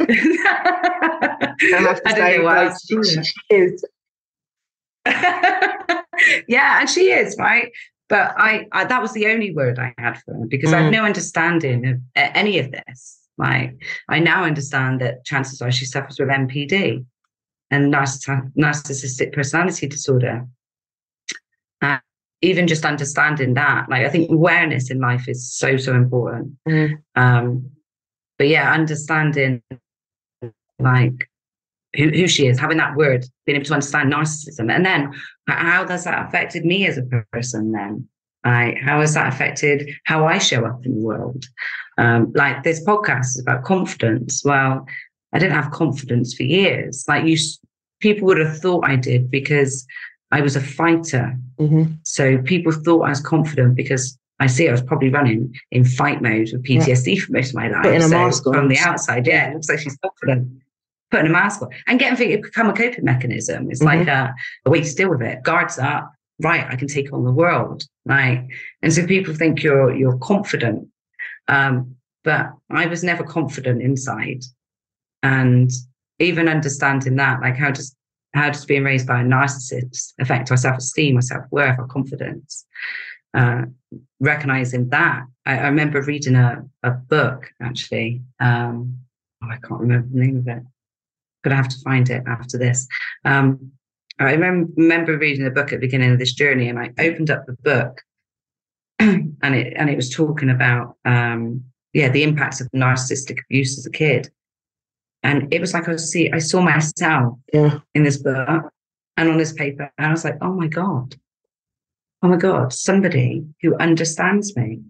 [1.62, 3.04] I, I didn't know what else to call
[3.50, 3.82] it.
[6.46, 7.72] yeah, and she is right.
[8.08, 10.74] But I, I, that was the only word I had for her because mm.
[10.74, 13.19] I had no understanding of any of this.
[13.40, 17.04] Like I now understand that chances are she suffers with NPD
[17.70, 20.46] and narcissistic personality disorder.
[21.80, 21.98] Uh,
[22.42, 26.56] even just understanding that, like I think awareness in life is so so important.
[26.68, 26.98] Mm.
[27.16, 27.70] Um,
[28.38, 29.62] but yeah, understanding
[30.78, 31.28] like
[31.96, 35.12] who, who she is, having that word, being able to understand narcissism, and then
[35.48, 37.72] how does that affected me as a person?
[37.72, 38.08] Then,
[38.44, 41.44] like how has that affected how I show up in the world?
[41.98, 44.42] Um, like this podcast is about confidence.
[44.44, 44.86] Well,
[45.32, 47.04] I didn't have confidence for years.
[47.06, 47.36] Like you,
[48.00, 49.86] people would have thought I did because
[50.32, 51.36] I was a fighter.
[51.58, 51.92] Mm-hmm.
[52.04, 56.22] So people thought I was confident because I see I was probably running in fight
[56.22, 57.20] mode with PTSD yeah.
[57.26, 57.82] for most of my life.
[57.82, 58.54] Putting a so mask on.
[58.54, 60.48] From the outside, yeah, it looks like she's confident.
[61.10, 63.70] Putting a mask on and getting it become a coping mechanism.
[63.70, 63.98] It's mm-hmm.
[63.98, 65.42] like a, a way to deal with it.
[65.42, 66.66] Guards up, right?
[66.68, 68.46] I can take on the world, right?
[68.82, 70.88] And so people think you're you're confident
[71.50, 74.44] um, but I was never confident inside.
[75.22, 75.70] And
[76.18, 77.94] even understanding that, like how does
[78.32, 82.64] how does being raised by a narcissist affect our self-esteem, our self-worth, our confidence?
[83.34, 83.62] Uh,
[84.20, 88.22] recognizing that, I, I, remember reading a, a book actually.
[88.38, 88.98] Um,
[89.42, 90.62] oh, I can't remember the name of it.
[91.42, 92.86] Gonna have to find it after this.
[93.24, 93.72] Um,
[94.20, 97.30] I remember, remember reading the book at the beginning of this journey, and I opened
[97.30, 98.02] up the book,
[98.98, 103.86] and it and it was talking about um, yeah the impacts of narcissistic abuse as
[103.86, 104.30] a kid,
[105.22, 107.78] and it was like I was see I saw myself yeah.
[107.94, 108.70] in this book
[109.16, 111.16] and on this paper, and I was like, oh my god,
[112.22, 114.82] oh my god, somebody who understands me.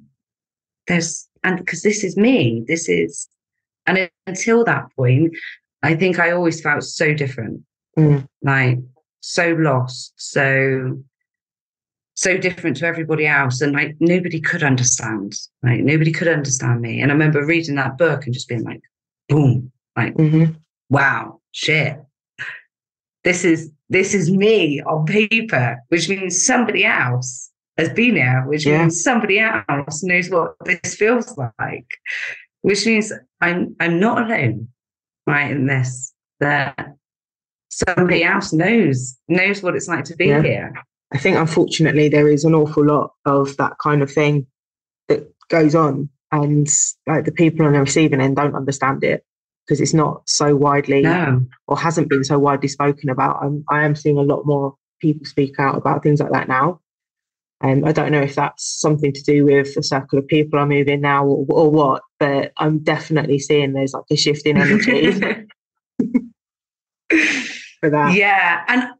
[0.88, 3.28] There's and because this is me, this is,
[3.86, 5.36] and until that point,
[5.84, 7.62] I think I always felt so different,
[7.96, 8.26] mm.
[8.42, 8.78] like
[9.20, 11.02] so lost, so
[12.14, 17.00] so different to everybody else, and like nobody could understand, like nobody could understand me.
[17.00, 18.82] And I remember reading that book and just being like,
[19.28, 20.52] boom, like, mm-hmm.
[20.90, 21.98] wow, shit.
[23.24, 28.66] This is this is me on paper, which means somebody else has been here, which
[28.66, 28.82] yeah.
[28.82, 31.86] means somebody else knows what this feels like,
[32.62, 34.68] which means I'm I'm not alone,
[35.26, 35.50] right?
[35.50, 36.96] In this, that
[37.70, 40.42] somebody else knows knows what it's like to be yeah.
[40.42, 40.74] here.
[41.12, 44.46] I think unfortunately there is an awful lot of that kind of thing
[45.08, 46.68] that goes on, and
[47.06, 49.24] like the people on the receiving end don't understand it
[49.66, 51.46] because it's not so widely no.
[51.68, 53.42] or hasn't been so widely spoken about.
[53.42, 56.80] I'm, I am seeing a lot more people speak out about things like that now.
[57.62, 60.70] Um, I don't know if that's something to do with the circle of people I'm
[60.70, 65.12] moving now or, or what, but I'm definitely seeing there's like a shift in energy
[67.80, 68.14] for that.
[68.14, 68.64] Yeah.
[68.68, 68.90] And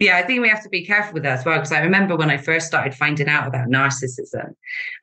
[0.00, 1.58] yeah, I think we have to be careful with that as well.
[1.58, 4.54] Because I remember when I first started finding out about narcissism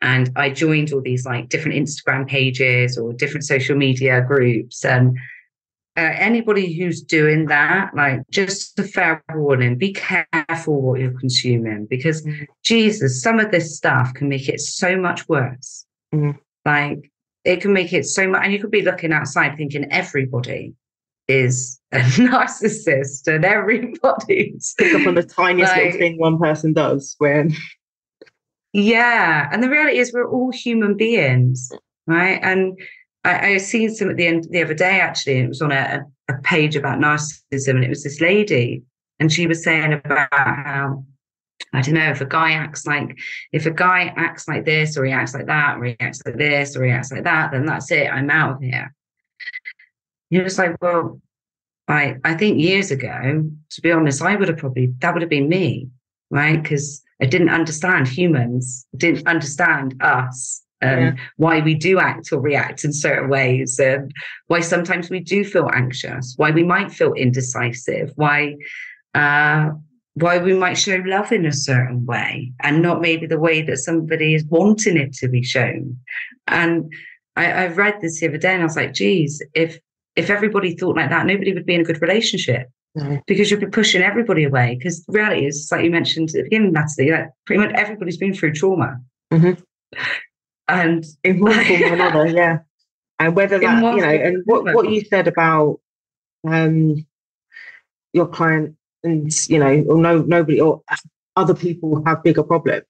[0.01, 4.83] and I joined all these like different Instagram pages or different social media groups.
[4.83, 5.17] And
[5.97, 11.85] uh, anybody who's doing that, like just a fair warning, be careful what you're consuming
[11.85, 12.45] because mm.
[12.63, 15.85] Jesus, some of this stuff can make it so much worse.
[16.13, 16.37] Mm.
[16.65, 17.11] Like
[17.43, 20.73] it can make it so much, and you could be looking outside thinking everybody
[21.31, 26.73] is a narcissist and everybody's pick up on the tiniest like, little thing one person
[26.73, 27.53] does when
[28.73, 31.71] yeah and the reality is we're all human beings
[32.07, 32.79] right and
[33.23, 36.03] I, I seen some at the end the other day actually it was on a,
[36.29, 38.83] a page about narcissism and it was this lady
[39.19, 41.05] and she was saying about how
[41.73, 43.17] I don't know if a guy acts like
[43.51, 46.37] if a guy acts like this or he acts like that or he acts like
[46.37, 48.11] this or he acts like that, then that's it.
[48.11, 48.93] I'm out of here.
[50.31, 51.21] You're just like, well,
[51.87, 55.29] I I think years ago, to be honest, I would have probably that would have
[55.29, 55.89] been me,
[56.31, 56.61] right?
[56.61, 61.23] Because I didn't understand humans, didn't understand us and yeah.
[61.37, 64.11] why we do act or react in certain ways, and
[64.47, 68.55] why sometimes we do feel anxious, why we might feel indecisive, why
[69.13, 69.69] uh,
[70.15, 73.77] why we might show love in a certain way and not maybe the way that
[73.77, 75.97] somebody is wanting it to be shown.
[76.47, 76.91] And
[77.35, 79.79] I, I read this the other day and I was like, geez, if
[80.15, 83.19] if everybody thought like that, nobody would be in a good relationship no.
[83.27, 84.75] because you'd be pushing everybody away.
[84.77, 88.33] Because reality is, like you mentioned at the beginning, Natalie, like pretty much everybody's been
[88.33, 88.99] through trauma.
[89.31, 89.61] Mm-hmm.
[90.67, 92.59] And in one form or another, yeah.
[93.19, 95.79] And whether that, you know, and what, what you said about
[96.47, 97.05] um,
[98.13, 100.81] your client and, you know, or no, nobody or
[101.35, 102.85] other people have bigger problems.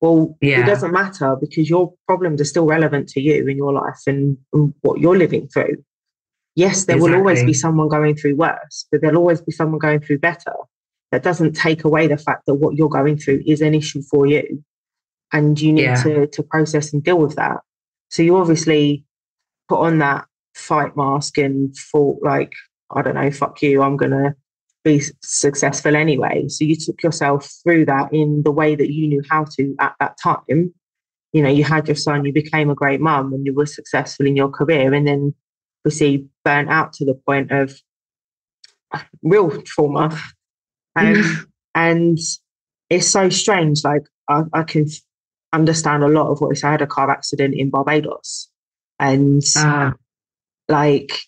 [0.00, 0.60] Well, yeah.
[0.60, 4.36] it doesn't matter because your problems are still relevant to you in your life and,
[4.52, 5.82] and what you're living through.
[6.54, 7.10] Yes, there exactly.
[7.10, 10.52] will always be someone going through worse, but there'll always be someone going through better.
[11.10, 14.26] That doesn't take away the fact that what you're going through is an issue for
[14.26, 14.62] you
[15.32, 16.02] and you need yeah.
[16.02, 17.60] to, to process and deal with that.
[18.10, 19.04] So you obviously
[19.68, 22.52] put on that fight mask and thought, like,
[22.94, 24.34] I don't know, fuck you, I'm going to
[24.84, 26.48] be successful anyway.
[26.48, 29.94] So you took yourself through that in the way that you knew how to at
[30.00, 30.74] that time.
[31.32, 34.26] You know, you had your son, you became a great mum, and you were successful
[34.26, 34.92] in your career.
[34.92, 35.34] And then
[35.84, 37.74] obviously burnt out to the point of
[39.22, 40.18] real trauma.
[40.96, 41.44] Um, mm.
[41.74, 42.18] and
[42.90, 43.82] it's so strange.
[43.84, 44.86] Like I, I, can
[45.52, 46.64] understand a lot of what it's.
[46.64, 48.48] I had a car accident in Barbados,
[48.98, 49.92] and uh.
[50.68, 51.18] like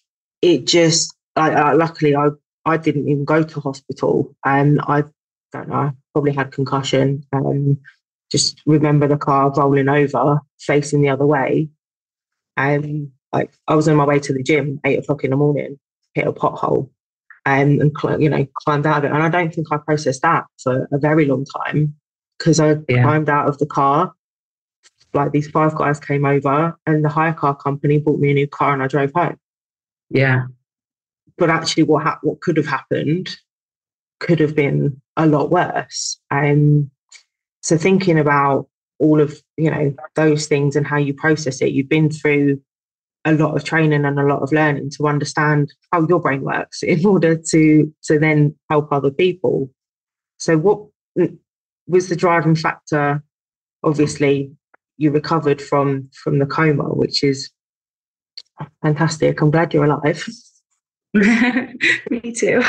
[0.42, 1.14] it just.
[1.36, 2.28] I, I, luckily, I
[2.64, 5.04] I didn't even go to hospital, and I
[5.52, 5.92] don't know.
[6.12, 7.24] Probably had concussion.
[7.32, 7.78] Um,
[8.30, 11.70] just remember the car rolling over, facing the other way,
[12.56, 15.78] and like I was on my way to the gym, eight o'clock in the morning,
[16.14, 16.88] hit a pothole,
[17.44, 19.12] um, and you know climbed out of it.
[19.12, 21.96] And I don't think I processed that for a very long time
[22.38, 23.02] because I yeah.
[23.02, 24.14] climbed out of the car.
[25.12, 28.46] Like these five guys came over, and the hire car company bought me a new
[28.46, 29.38] car, and I drove home.
[30.10, 30.46] Yeah.
[31.36, 33.36] but actually, what ha- what could have happened
[34.20, 36.20] could have been a lot worse.
[36.30, 36.90] Um,
[37.62, 38.68] so thinking about
[39.00, 42.60] all of you know those things and how you process it, you've been through
[43.24, 46.82] a lot of training and a lot of learning to understand how your brain works
[46.82, 49.70] in order to to then help other people.
[50.38, 50.86] So what
[51.86, 53.22] was the driving factor?
[53.82, 54.50] Obviously,
[54.96, 57.50] you recovered from from the coma, which is
[58.82, 59.40] fantastic.
[59.40, 60.24] I'm glad you're alive.
[61.14, 62.62] Me too.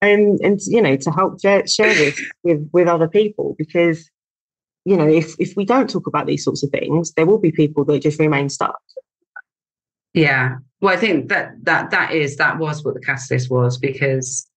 [0.00, 4.10] and and you know to help share, share this with with other people because
[4.84, 7.52] you know if if we don't talk about these sorts of things, there will be
[7.52, 8.80] people that just remain stuck.
[10.12, 14.48] Yeah, well, I think that that that is that was what the catalyst was because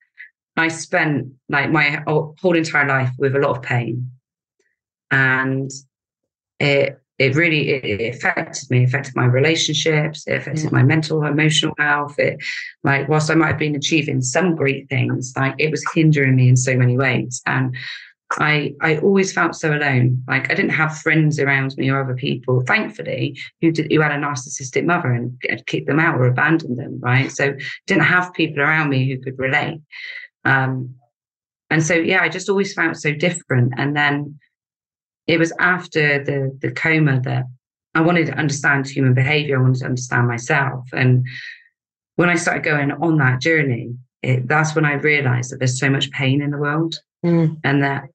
[0.56, 4.12] I spent like my whole entire life with a lot of pain,
[5.12, 5.72] and
[6.60, 10.70] it it really it affected me, affected my relationships, it affected yeah.
[10.72, 12.20] my mental, emotional health.
[12.20, 12.40] It
[12.84, 16.50] like whilst I might have been achieving some great things, like it was hindering me
[16.50, 17.42] in so many ways.
[17.46, 17.76] And
[18.32, 20.24] I I always felt so alone.
[20.28, 24.12] Like I didn't have friends around me or other people, thankfully, who did who had
[24.12, 27.32] a narcissistic mother and kicked them out or abandoned them, right?
[27.32, 29.80] So didn't have people around me who could relate.
[30.44, 30.96] Um,
[31.70, 33.74] and so, yeah, I just always felt so different.
[33.78, 34.40] And then
[35.28, 37.46] it was after the, the coma that
[37.94, 39.58] I wanted to understand human behavior.
[39.58, 40.88] I wanted to understand myself.
[40.94, 41.26] And
[42.16, 45.90] when I started going on that journey, it, that's when I realized that there's so
[45.90, 47.58] much pain in the world mm.
[47.64, 48.06] and that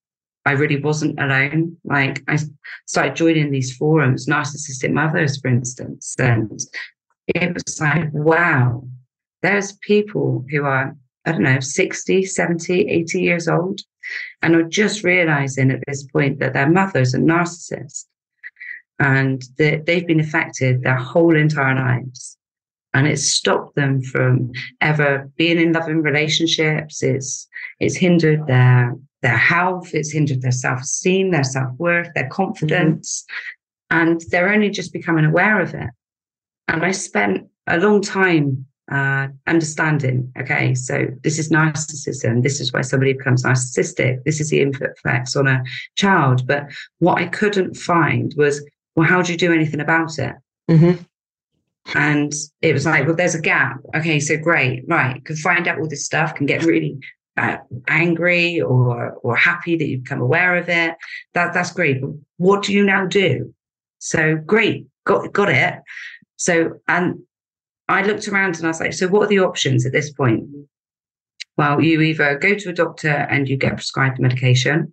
[0.45, 1.77] I really wasn't alone.
[1.85, 2.39] Like I
[2.87, 6.61] started joining these forums, narcissistic mothers, for instance, and
[7.29, 8.85] it was like, wow,
[9.43, 13.81] there's people who are I don't know, 60, 70, 80 years old,
[14.43, 18.07] and are just realizing at this point that their mother's are narcissists
[18.99, 22.37] and that they've been affected their whole entire lives.
[22.95, 27.03] And it's stopped them from ever being in loving relationships.
[27.03, 27.49] It's
[27.81, 33.25] it's hindered their their health, it's hindered their self-esteem, their self-worth, their confidence.
[33.93, 33.99] Mm-hmm.
[33.99, 35.91] And they're only just becoming aware of it.
[36.69, 40.33] And I spent a long time uh, understanding.
[40.39, 42.43] Okay, so this is narcissism.
[42.43, 44.25] This is why somebody becomes narcissistic.
[44.25, 45.63] This is the input effects on a
[45.97, 46.47] child.
[46.47, 48.65] But what I couldn't find was,
[48.97, 50.35] well, how do you do anything about it?
[50.71, 51.03] Mm-hmm.
[51.95, 53.79] And it was like, well, there's a gap.
[53.95, 55.25] Okay, so great, right?
[55.25, 56.35] Can find out all this stuff.
[56.35, 56.99] Can get really
[57.37, 57.57] uh,
[57.89, 60.95] angry or or happy that you've become aware of it.
[61.35, 62.01] That that's great.
[62.01, 63.55] But what do you now do?
[63.99, 65.75] So great, got got it.
[66.37, 67.21] So and
[67.89, 70.45] I looked around and I was like, so what are the options at this point?
[71.57, 74.93] Well, you either go to a doctor and you get prescribed medication,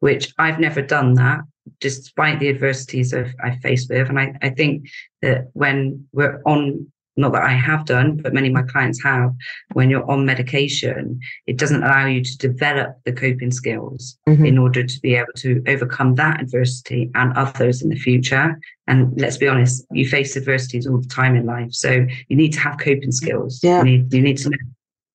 [0.00, 1.40] which I've never done that,
[1.80, 4.08] despite the adversities I've, I've faced with.
[4.08, 4.88] And I, I think
[5.20, 9.32] that when we're on not that I have done, but many of my clients have,
[9.74, 14.46] when you're on medication, it doesn't allow you to develop the coping skills mm-hmm.
[14.46, 18.58] in order to be able to overcome that adversity and others in the future.
[18.86, 21.72] And let's be honest, you face adversities all the time in life.
[21.72, 23.60] So you need to have coping skills.
[23.62, 23.78] Yeah.
[23.78, 24.56] You need, you need to know.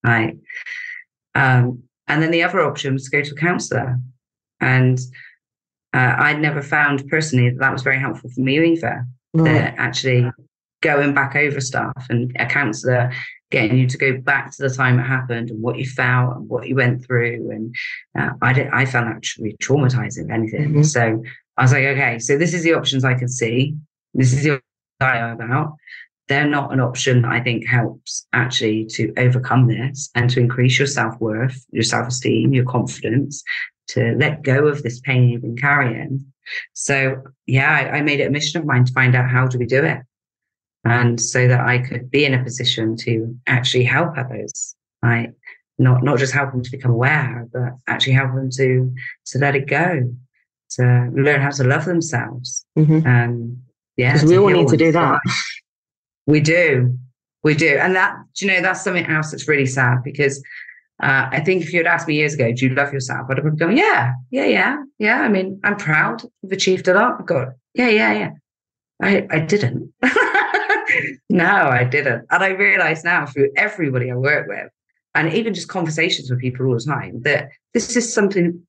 [0.04, 0.38] Right.
[1.34, 3.98] Um, and then the other option was to go to a counselor.
[4.62, 5.00] And
[5.94, 9.06] uh, I'd never found personally that that was very helpful for me either.
[9.34, 9.46] Right.
[9.46, 10.32] That actually
[10.82, 13.12] going back over stuff and a counselor
[13.50, 16.50] getting you to go back to the time it happened and what you felt and
[16.50, 17.50] what you went through.
[17.52, 17.76] And
[18.18, 20.70] uh, I did, I found that really traumatizing, if anything.
[20.70, 20.84] Mm-hmm.
[20.84, 21.24] So
[21.56, 23.76] I was like, okay, so this is the options I can see.
[24.14, 24.62] This is the
[25.00, 25.76] I know about.
[26.28, 30.78] They're not an option that I think helps actually to overcome this and to increase
[30.78, 33.44] your self worth, your self esteem, your confidence,
[33.90, 36.26] to let go of this pain you've been carrying.
[36.74, 39.58] So yeah, I, I made it a mission of mine to find out how do
[39.58, 40.02] we do it
[40.86, 45.32] and so that I could be in a position to actually help others, right?
[45.78, 48.94] Not not just help them to become aware, but actually help them to
[49.28, 50.14] to let it go,
[50.72, 53.06] to learn how to love themselves, mm-hmm.
[53.06, 53.62] and
[53.96, 55.20] yeah, because we all need to do that.
[56.26, 56.98] We do,
[57.44, 60.44] we do, and that you know that's something else that's really sad because
[61.02, 63.28] uh, I think if you had asked me years ago, do you love yourself?
[63.30, 65.22] I'd have gone, yeah, yeah, yeah, yeah.
[65.22, 66.24] I mean, I'm proud.
[66.44, 67.18] I've achieved a lot.
[67.20, 68.30] I've got, yeah, yeah, yeah.
[69.02, 69.94] I, I didn't.
[71.30, 72.26] no, I didn't.
[72.30, 74.70] And I realize now through everybody I work with,
[75.16, 78.66] and even just conversations with people all the time, that this is something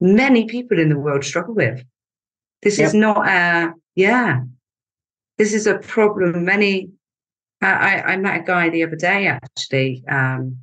[0.00, 1.84] many people in the world struggle with.
[2.62, 2.88] This yep.
[2.88, 4.42] is not a, yeah,
[5.38, 6.44] this is a problem.
[6.44, 6.90] Many,
[7.62, 10.58] I, I met a guy the other day actually, um,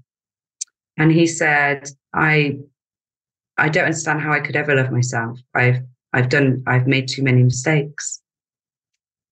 [0.97, 2.57] and he said, I,
[3.57, 5.39] I don't understand how I could ever love myself.
[5.53, 5.81] I've,
[6.13, 8.21] I've done, I've made too many mistakes.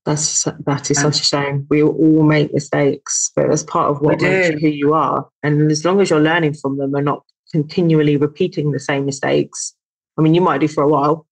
[0.05, 1.65] That's that is such a shame.
[1.69, 5.27] We all make mistakes, but that's part of what makes you who you are.
[5.41, 9.73] And as long as you're learning from them and not continually repeating the same mistakes,
[10.17, 11.25] I mean, you might do for a while,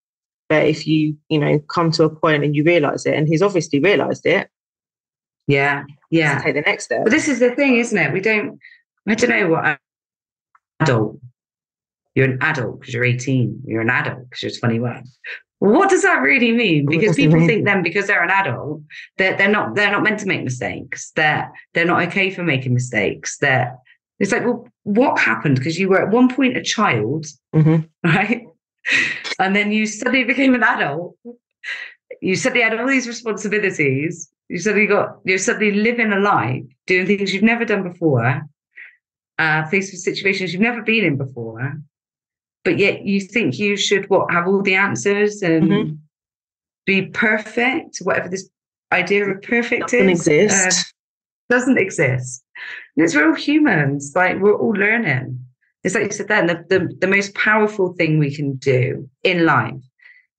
[0.49, 3.43] but if you you know come to a point and you realize it, and he's
[3.43, 4.49] obviously realized it,
[5.45, 7.03] yeah, yeah, take the next step.
[7.03, 8.11] But this is the thing, isn't it?
[8.11, 8.59] We don't.
[9.07, 9.79] I don't know what
[10.79, 11.19] adult.
[12.15, 13.63] You're an adult because you're 18.
[13.67, 15.03] You're an adult because you're 21
[15.63, 16.85] what does that really mean?
[16.85, 17.47] Because people mean?
[17.47, 18.81] think then because they're an adult,
[19.17, 21.11] that they're, not they're not meant to make mistakes.
[21.11, 23.37] That they're, they're not okay for making mistakes.
[23.37, 23.77] That
[24.19, 25.55] it's like, well, what happened?
[25.55, 27.85] Because you were at one point a child, mm-hmm.
[28.03, 28.45] right?
[29.39, 31.15] And then you suddenly became an adult.
[32.19, 34.29] You suddenly had all these responsibilities.
[34.49, 38.41] You suddenly got you're suddenly living a life, doing things you've never done before,
[39.39, 41.79] uh, faced with situations you've never been in before
[42.63, 45.93] but yet you think you should what have all the answers and mm-hmm.
[46.85, 48.49] be perfect whatever this
[48.91, 50.79] idea of perfect doesn't is exist.
[50.79, 52.43] uh, doesn't exist.
[52.95, 55.39] And it's real humans like we're all learning.
[55.83, 59.45] It's like you said then the, the, the most powerful thing we can do in
[59.45, 59.83] life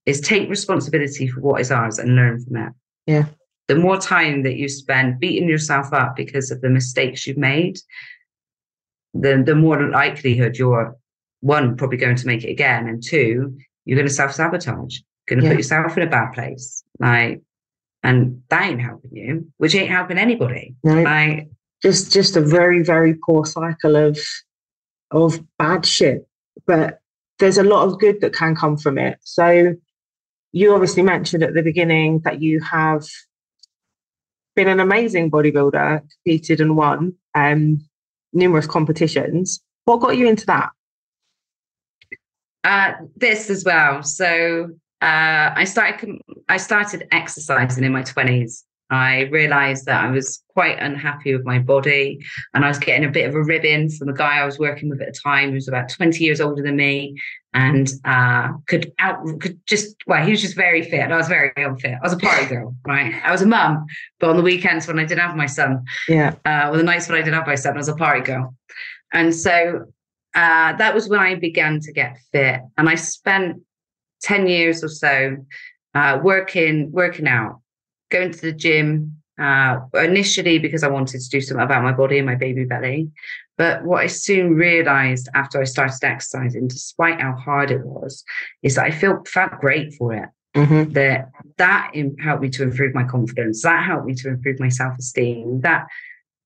[0.07, 2.73] is take responsibility for what is ours and learn from it.
[3.07, 3.27] Yeah.
[3.69, 7.79] The more time that you spend beating yourself up because of the mistakes you've made
[9.15, 10.97] the, the more likelihood you're
[11.45, 15.41] one, probably going to make it again, and two, you're going to self sabotage, going
[15.41, 15.51] to yeah.
[15.51, 17.43] put yourself in a bad place, like,
[18.03, 20.75] and that ain't helping you, which ain't helping anybody.
[20.83, 21.51] No, like,
[21.83, 24.19] just just a very very poor cycle of
[25.11, 26.27] of bad shit.
[26.67, 27.01] But
[27.39, 29.19] there's a lot of good that can come from it.
[29.21, 29.75] So
[30.53, 33.07] you obviously mentioned at the beginning that you have
[34.57, 37.87] been an amazing bodybuilder, competed and won um,
[38.33, 39.61] numerous competitions.
[39.85, 40.71] What got you into that?
[42.65, 44.03] Uh, this as well.
[44.03, 44.71] So
[45.03, 48.65] uh, I started I started exercising in my twenties.
[48.91, 52.19] I realized that I was quite unhappy with my body
[52.53, 54.91] and I was getting a bit of a ribbon from a guy I was working
[54.91, 57.17] with at the time who was about 20 years older than me
[57.55, 61.29] and uh, could out could just well he was just very fit and I was
[61.29, 61.97] very unfit.
[62.01, 63.15] I was a party girl, right?
[63.25, 63.87] I was a mum,
[64.21, 67.09] but on the weekends when I didn't have my son, yeah, uh, or the nights
[67.09, 68.55] when I didn't have my son, I was a party girl.
[69.13, 69.87] And so
[70.35, 73.63] uh, that was when I began to get fit, and I spent
[74.23, 75.37] ten years or so
[75.95, 77.61] uh, working working out,
[78.11, 79.17] going to the gym.
[79.37, 83.11] Uh, initially, because I wanted to do something about my body and my baby belly,
[83.57, 88.25] but what I soon realized after I started exercising, despite how hard it was,
[88.63, 90.29] is that I felt felt great for it.
[90.57, 90.93] Mm-hmm.
[90.93, 93.63] That that helped me to improve my confidence.
[93.63, 95.61] That helped me to improve my self esteem.
[95.61, 95.87] That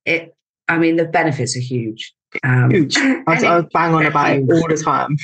[0.05, 0.35] it,
[0.69, 2.13] I mean, the benefits are huge.
[2.45, 2.97] Um, Huge.
[2.99, 5.17] I, I bang on about it all the time.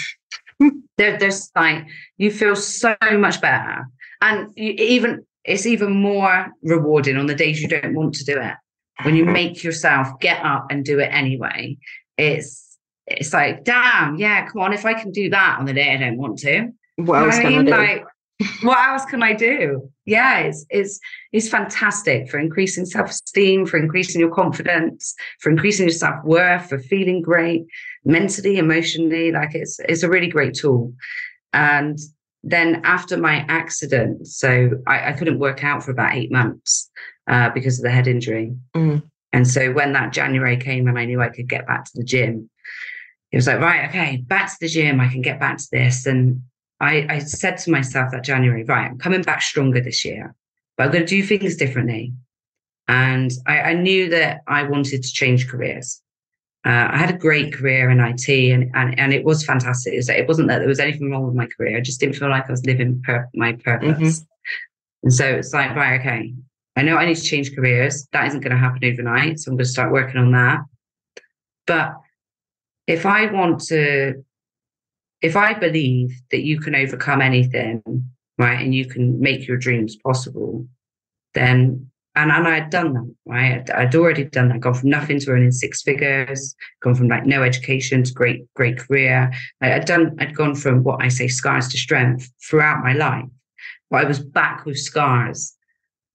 [0.97, 1.87] there, there's like
[2.17, 3.85] you feel so much better,
[4.23, 8.41] and you, even it's even more rewarding on the days you don't want to do
[8.41, 8.55] it.
[9.03, 11.77] When you make yourself get up and do it anyway,
[12.17, 14.73] it's it's like, damn, yeah, come on.
[14.73, 17.47] If I can do that on the day I don't want to, what else can
[17.47, 17.61] I, mean?
[17.61, 17.71] I do?
[17.71, 18.05] Like,
[18.63, 19.91] what else can I do?
[20.07, 20.99] Yeah, it's it's
[21.33, 27.23] it's fantastic for increasing self-esteem, for increasing your confidence, for increasing your self-worth, for feeling
[27.23, 27.65] great
[28.05, 29.31] mentally, emotionally.
[29.33, 30.93] Like it's it's a really great tool.
[31.53, 31.99] And
[32.43, 36.91] then after my accident, so I, I couldn't work out for about eight months
[37.27, 38.53] uh, because of the head injury.
[38.75, 39.03] Mm.
[39.33, 42.05] And so when that January came and I knew I could get back to the
[42.05, 42.51] gym,
[43.33, 45.01] it was like, right, okay, back to the gym.
[45.01, 46.07] I can get back to this.
[46.07, 46.43] And
[46.81, 50.35] I, I said to myself that January, right, I'm coming back stronger this year,
[50.77, 52.13] but I'm going to do things differently.
[52.89, 56.01] And I, I knew that I wanted to change careers.
[56.67, 59.93] Uh, I had a great career in IT and, and, and it was fantastic.
[59.95, 61.77] It wasn't that there was anything wrong with my career.
[61.77, 64.21] I just didn't feel like I was living per- my purpose.
[64.21, 64.25] Mm-hmm.
[65.05, 66.35] And so it's like, right, okay,
[66.77, 68.09] I know I need to change careers.
[68.13, 69.41] That isn't going to happen overnight.
[69.41, 70.61] So I'm going to start working on that.
[71.67, 71.97] But
[72.87, 74.25] if I want to
[75.25, 77.83] if I believe that you can overcome anything,
[78.37, 80.67] right, and you can make your dreams possible,
[81.33, 83.53] then and and I had done that, right?
[83.55, 84.61] I'd, I'd, already done that.
[84.61, 86.55] Gone from nothing to earning six figures.
[86.83, 89.33] Gone from like no education to great great career.
[89.63, 90.15] I, I'd done.
[90.21, 93.25] I'd gone from what I say scars to strength throughout my life.
[93.91, 95.57] But I was back with scars.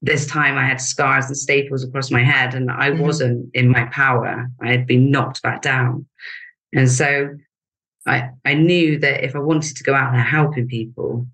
[0.03, 3.01] This time I had scars and staples across my head, and I mm-hmm.
[3.01, 4.47] wasn't in my power.
[4.61, 6.05] I had been knocked back down,
[6.73, 7.29] and so
[8.07, 11.27] I, I knew that if I wanted to go out there helping people,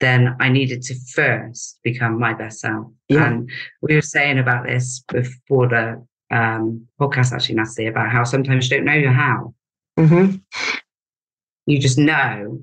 [0.00, 2.86] then I needed to first become my best self.
[3.08, 3.26] Yeah.
[3.28, 3.50] And
[3.82, 8.76] we were saying about this before the um, podcast, actually, Natalie, about how sometimes you
[8.76, 9.54] don't know your how.
[9.98, 10.36] Mm-hmm.
[11.66, 12.60] You just know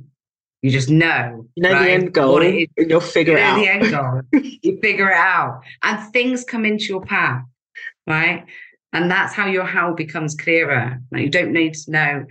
[0.61, 1.47] You just know.
[1.55, 2.67] You know right, the end goal, what it is.
[2.77, 3.55] and you'll figure You it out.
[3.57, 4.21] the end goal.
[4.61, 7.43] you figure it out, and things come into your path,
[8.07, 8.45] right?
[8.93, 10.99] And that's how your how becomes clearer.
[11.11, 12.25] Now, you don't need to know.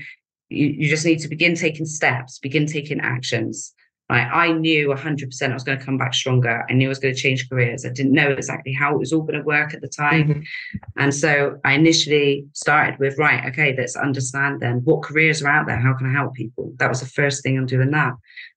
[0.53, 3.73] You, you just need to begin taking steps, begin taking actions.
[4.11, 4.29] Right?
[4.31, 6.67] I knew 100% I was going to come back stronger.
[6.69, 7.87] I knew I was going to change careers.
[7.87, 10.29] I didn't know exactly how it was all going to work at the time.
[10.29, 10.45] Mhm.
[10.99, 15.67] And so I initially started with, right, okay, let's understand then what careers are out
[15.67, 15.79] there.
[15.81, 16.75] How can I help people?
[16.77, 18.13] That was the first thing I'm doing that.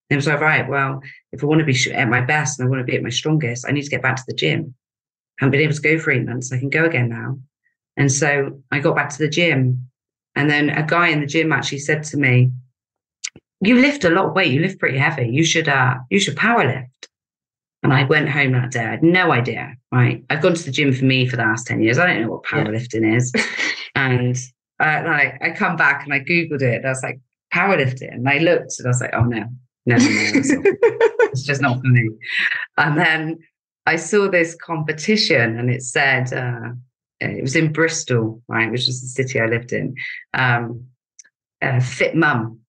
[0.10, 2.68] And it was like, right, well, if I want to be at my best and
[2.68, 4.76] I want to be at my strongest, I need to get back to the gym.
[5.40, 6.52] I haven't been able to go for eight months.
[6.52, 7.40] I can go again now.
[7.96, 9.90] And so I got back to the gym.
[10.36, 12.52] And then a guy in the gym actually said to me,
[13.62, 14.52] you lift a lot of weight.
[14.52, 15.30] You lift pretty heavy.
[15.30, 17.08] You should, uh, you should power lift.
[17.84, 18.84] And I went home that day.
[18.84, 19.76] I had no idea.
[19.92, 20.24] Right.
[20.30, 21.98] I've gone to the gym for me for the last 10 years.
[21.98, 22.64] I don't know what Yeah.
[22.64, 23.32] powerlifting is.
[23.96, 24.36] and
[24.80, 26.78] uh, like I come back and I Googled it.
[26.78, 27.20] And I was like,
[27.54, 28.12] powerlifting.
[28.14, 29.46] And I looked and I was like, oh no,
[29.86, 30.32] no, no, no.
[30.34, 30.52] It's,
[31.32, 32.10] it's just not for me.
[32.78, 33.40] And then
[33.86, 36.72] I saw this competition and it said, uh,
[37.20, 39.96] it was in Bristol, right, which was the city I lived in.
[40.34, 40.86] Um,
[41.62, 42.60] uh, fit mum,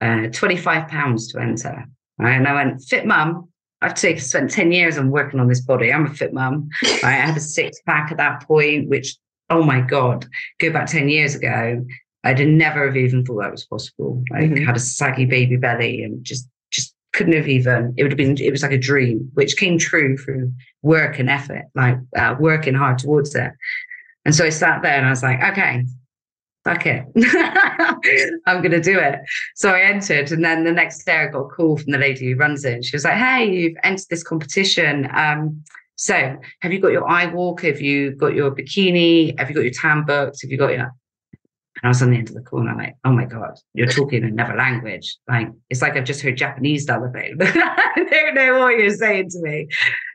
[0.00, 1.84] uh, 25 pounds to enter.
[2.18, 2.36] Right?
[2.36, 3.48] And I went, fit mum.
[3.82, 5.92] I've taken, spent 10 years on working on this body.
[5.92, 6.68] I'm a fit mum.
[6.82, 7.04] Right?
[7.04, 9.16] I had a six pack at that point, which,
[9.50, 10.26] oh my God,
[10.60, 11.84] go back 10 years ago,
[12.24, 14.24] I'd never have even thought that was possible.
[14.30, 14.64] Like, Mhm.
[14.66, 16.48] had a saggy baby belly and just
[17.16, 20.16] couldn't have even, it would have been, it was like a dream, which came true
[20.16, 20.52] through
[20.82, 23.50] work and effort, like uh, working hard towards it.
[24.24, 25.86] And so I sat there and I was like, okay,
[26.64, 27.04] fuck it.
[28.46, 29.20] I'm to do it.
[29.54, 30.30] So I entered.
[30.32, 32.84] And then the next day I got a call from the lady who runs it.
[32.84, 35.08] She was like, hey, you've entered this competition.
[35.14, 35.62] Um,
[35.94, 37.62] so have you got your eye walk?
[37.62, 39.38] Have you got your bikini?
[39.38, 40.42] Have you got your tan booked?
[40.42, 40.92] Have you got your.
[41.82, 44.24] And I was on the end of the I'm like, oh my God, you're talking
[44.24, 45.18] another language.
[45.28, 47.34] Like, it's like I've just heard Japanese the other day.
[47.38, 49.68] I don't know what you're saying to me.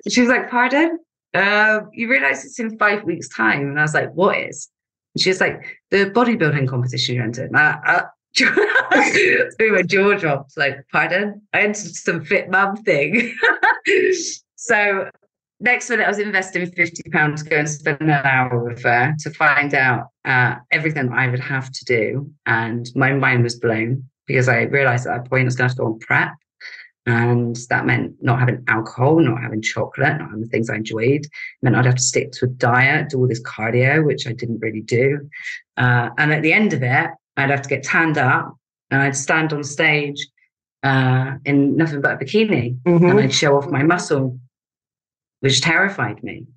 [0.03, 0.97] And she was like, pardon?
[1.34, 3.62] Uh, you realize it's in five weeks' time?
[3.62, 4.70] And I was like, what is?
[5.14, 7.51] And she was like, the bodybuilding competition you entered.
[7.51, 8.03] And I, I,
[9.57, 11.41] through my jaw dropped, like, pardon?
[11.53, 13.36] I entered some fit mum thing.
[14.55, 15.09] so
[15.62, 19.16] next minute, I was investing fifty pounds to go and spend an hour with her
[19.20, 24.03] to find out uh, everything I would have to do, and my mind was blown
[24.28, 26.34] because I realised at that point I was going to have to go on prep,
[27.05, 31.26] and that meant not having alcohol, not having chocolate, not having the things I enjoyed.
[31.26, 31.30] It
[31.62, 34.59] meant I'd have to stick to a diet, do all this cardio, which I didn't
[34.59, 35.30] really do,
[35.78, 38.55] uh, and at the end of it, I'd have to get tanned up,
[38.89, 40.28] and I'd stand on stage
[40.84, 42.76] uh, in nothing but a bikini.
[42.86, 43.24] And Mhm.
[43.24, 44.39] I'd show off my muscle,
[45.41, 46.47] which terrified me.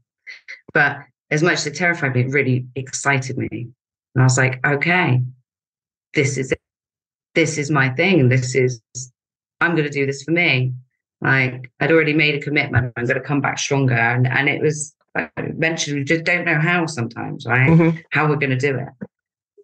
[0.72, 0.98] But
[1.30, 3.48] as much as it terrified me, it really excited me.
[3.50, 5.22] And I was like, okay,
[6.14, 6.60] this is it.
[7.34, 8.28] This is my thing.
[8.28, 8.80] This is,
[9.60, 10.72] I'm going to do this for me.
[11.20, 12.92] Like, I'd already made a commitment.
[12.96, 13.94] I'm going to come back stronger.
[13.94, 17.70] And, and it was, I mentioned, we just don't know how sometimes, right?
[17.70, 18.02] Mhm.
[18.10, 19.08] how we're going to do it.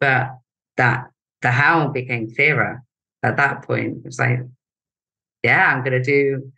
[0.01, 0.31] But
[0.77, 1.11] that
[1.43, 2.83] the how became clearer
[3.23, 3.99] at that point.
[3.99, 4.41] It was like,
[5.43, 6.53] yeah, I'm going to do,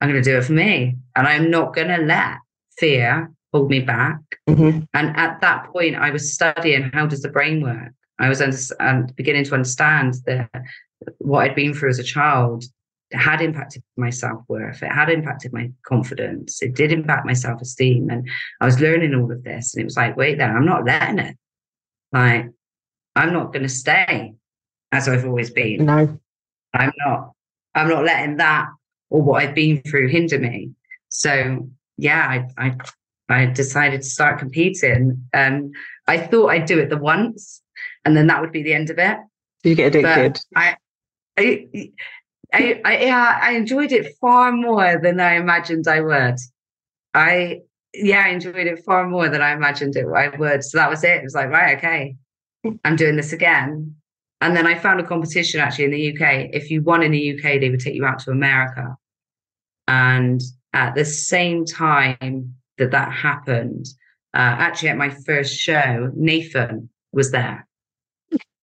[0.00, 2.38] I'm going to do it for me, and I'm not going to let
[2.78, 4.18] fear hold me back.
[4.48, 4.86] Mhm.
[4.94, 7.92] And at that point, I was studying how does the brain work.
[8.18, 10.50] I was under, and beginning to understand that
[11.18, 12.64] what I'd been through as a child
[13.12, 14.82] had impacted my self worth.
[14.82, 16.62] It had impacted my confidence.
[16.62, 18.10] It did impact my self esteem.
[18.10, 18.28] And
[18.60, 19.74] I was learning all of this.
[19.74, 21.36] And it was like, wait there, I'm not letting it.
[22.12, 22.50] Like,
[23.16, 24.34] I'm not going to stay
[24.92, 25.86] as I've always been.
[25.86, 26.18] No.
[26.72, 27.32] I'm not.
[27.74, 28.68] I'm not letting that
[29.14, 30.72] or what I've been through hinder me.
[31.08, 32.26] So yeah,
[32.58, 32.76] I I,
[33.28, 35.72] I decided to start competing, and
[36.08, 37.62] I thought I'd do it the once,
[38.04, 39.16] and then that would be the end of it.
[39.62, 40.40] You get addicted.
[40.56, 40.76] I,
[41.38, 41.68] I,
[42.52, 46.36] I, I, yeah, I enjoyed it far more than I imagined I would.
[47.14, 47.60] I,
[47.94, 50.64] yeah, I enjoyed it far more than I imagined it I would.
[50.64, 51.18] So that was it.
[51.18, 52.16] It was like, right, okay,
[52.82, 53.94] I'm doing this again.
[54.40, 56.50] And then I found a competition actually in the UK.
[56.52, 58.96] If you won in the UK, they would take you out to America.
[59.88, 60.40] And
[60.72, 63.86] at the same time that that happened,
[64.34, 67.66] uh, actually at my first show, Nathan was there.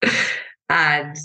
[0.70, 1.16] and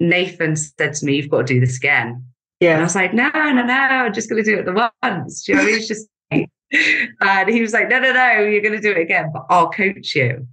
[0.00, 2.24] Nathan said to me, You've got to do this again.
[2.60, 2.72] Yeah.
[2.72, 5.44] And I was like, No, no, no, I'm just going to do it the once.
[5.44, 5.78] Do you know what I mean?
[5.78, 6.08] It's just.
[7.20, 9.70] and he was like, No, no, no, you're going to do it again, but I'll
[9.70, 10.46] coach you.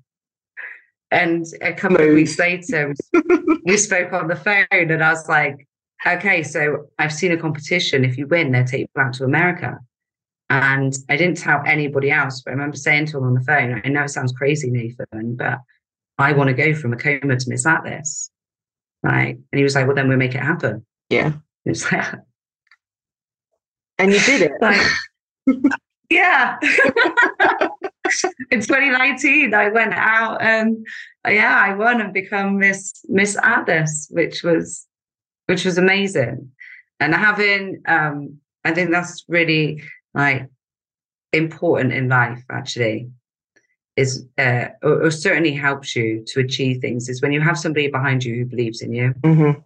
[1.12, 2.94] And a couple of weeks later,
[3.66, 5.68] we spoke on the phone, and I was like,
[6.06, 8.04] Okay, so I've seen a competition.
[8.04, 9.80] If you win, they'll take you out to America.
[10.50, 13.82] And I didn't tell anybody else, but I remember saying to him on the phone,
[13.84, 15.60] I know it sounds crazy, Nathan, but
[16.18, 18.30] I want to go from a coma to Miss Atlas.
[19.02, 19.36] Right.
[19.36, 20.86] And he was like, Well, then we'll make it happen.
[21.10, 21.34] Yeah.
[21.66, 22.06] It's like,
[23.98, 24.52] and you did it.
[24.62, 24.82] like
[26.10, 26.58] yeah.
[28.52, 30.86] in 2019, I went out and
[31.28, 34.86] yeah, I won and become Miss Miss Atlas, which was
[35.48, 36.52] which was amazing.
[37.00, 39.84] And having um, I think that's really
[40.14, 40.50] like
[41.32, 43.10] important in life actually
[43.96, 47.88] is uh, or, or, certainly helps you to achieve things is when you have somebody
[47.88, 49.14] behind you who believes in you.
[49.22, 49.60] Mm-hmm.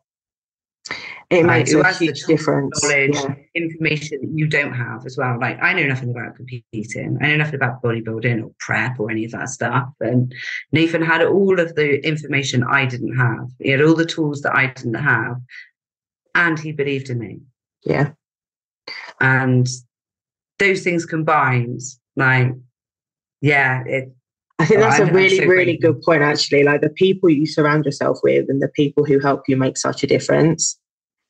[1.30, 2.84] it makes a huge difference.
[2.84, 3.36] knowledge yeah.
[3.56, 5.40] information that you don't have as well.
[5.40, 9.24] Like i know nothing about competing i know nothing about bodybuilding or prep or any
[9.24, 9.90] of that stuff.
[10.02, 10.34] And
[10.74, 13.50] nathan had all of the information i didn't have.
[13.60, 15.38] He had all the tools that i didn't have
[16.38, 17.40] and he believed in me
[17.84, 18.12] yeah
[19.20, 19.68] and
[20.60, 21.82] those things combined
[22.16, 22.54] like
[23.42, 24.14] yeah it
[24.60, 26.64] I think oh, that's a really, so really good point, actually.
[26.64, 30.04] Like the people you surround yourself with and the people who help you make such
[30.04, 30.80] a difference.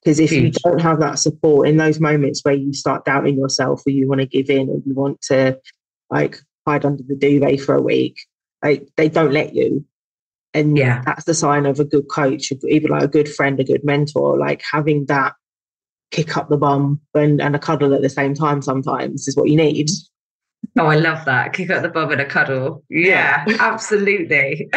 [0.02, 0.44] Because if Huge.
[0.44, 4.08] you don't have that support in those moments where you start doubting yourself or you
[4.08, 5.60] want to give in or you want to
[6.10, 8.16] like hide under the duvet for a week,
[8.64, 9.84] like they don't let you.
[10.58, 13.64] And yeah, that's the sign of a good coach, even like a good friend, a
[13.64, 15.34] good mentor, like having that
[16.10, 19.50] kick up the bum and, and a cuddle at the same time sometimes is what
[19.50, 19.90] you need.
[20.80, 21.54] Oh, I love that.
[21.54, 22.84] Kick up the bum and a cuddle.
[22.90, 23.58] Yeah, yeah.
[23.60, 24.68] absolutely.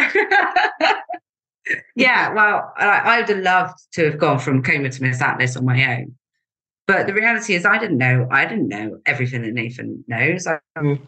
[1.95, 5.65] yeah, well, I, I'd have loved to have gone from coma to Miss Atlas on
[5.65, 6.15] my own.
[6.85, 8.27] But the reality is, I didn't know.
[8.29, 10.47] I didn't know everything that Nathan knows.
[10.77, 11.07] Mm.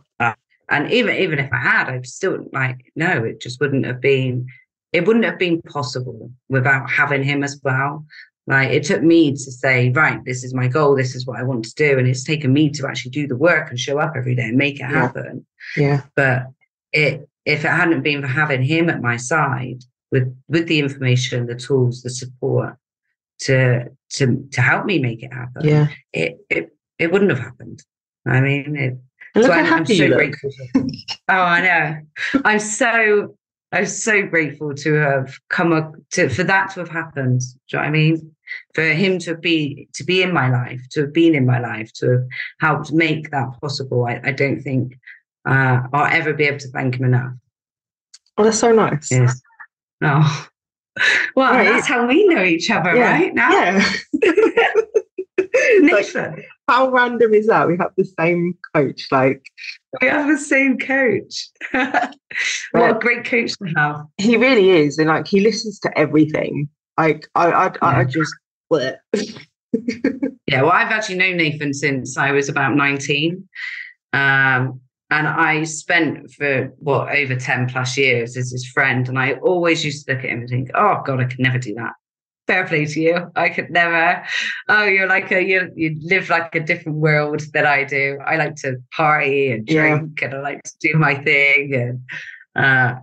[0.69, 3.23] And even even if I had, I'd still like no.
[3.23, 4.47] It just wouldn't have been.
[4.93, 8.05] It wouldn't have been possible without having him as well.
[8.45, 11.43] Like it took me to say, right, this is my goal, this is what I
[11.43, 11.97] want to do.
[11.97, 14.57] And it's taken me to actually do the work and show up every day and
[14.57, 15.45] make it happen.
[15.77, 16.01] Yeah.
[16.15, 16.47] But
[16.91, 21.47] it if it hadn't been for having him at my side with with the information,
[21.47, 22.75] the tools, the support
[23.41, 27.83] to to to help me make it happen, yeah, it it, it wouldn't have happened.
[28.27, 28.97] I mean it
[29.35, 30.51] Look so I'm, I'm so grateful.
[30.75, 30.83] oh,
[31.27, 32.41] I know.
[32.45, 33.35] I'm so
[33.73, 37.39] I'm so grateful to have come up to for that to have happened.
[37.39, 38.35] Do you know what I mean?
[38.75, 41.91] For him to be to be in my life, to have been in my life,
[41.93, 42.23] to have
[42.59, 44.05] helped make that possible.
[44.05, 44.99] I, I don't think
[45.47, 47.33] uh, I'll ever be able to thank him enough.
[48.37, 49.11] Oh, that's so nice.
[49.11, 49.41] Yes.
[50.01, 50.47] Oh.
[51.35, 51.63] Well, right.
[51.63, 53.11] that's how we know each other, yeah.
[53.11, 53.33] right?
[53.33, 53.49] Now.
[53.49, 53.83] Yeah.
[55.79, 56.43] Nathan.
[56.67, 57.67] How random is that?
[57.67, 59.07] We have the same coach.
[59.11, 59.45] Like
[60.01, 61.49] we have the same coach.
[62.71, 64.05] what a great coach to have.
[64.17, 66.69] He really is, and like he listens to everything.
[66.97, 67.77] Like I, I, yeah.
[67.81, 68.33] I just.
[70.47, 73.47] yeah, well, I've actually known Nathan since I was about nineteen,
[74.13, 74.79] um,
[75.11, 79.07] and I spent for what over ten plus years as his friend.
[79.09, 81.59] And I always used to look at him and think, "Oh God, I could never
[81.59, 81.91] do that."
[82.47, 83.31] Fair play to you.
[83.35, 84.23] I could never.
[84.69, 85.71] Oh, you're like a you.
[85.75, 88.19] You live like a different world than I do.
[88.25, 90.27] I like to party and drink, yeah.
[90.27, 91.73] and I like to do my thing.
[91.73, 92.01] And
[92.55, 92.95] uh,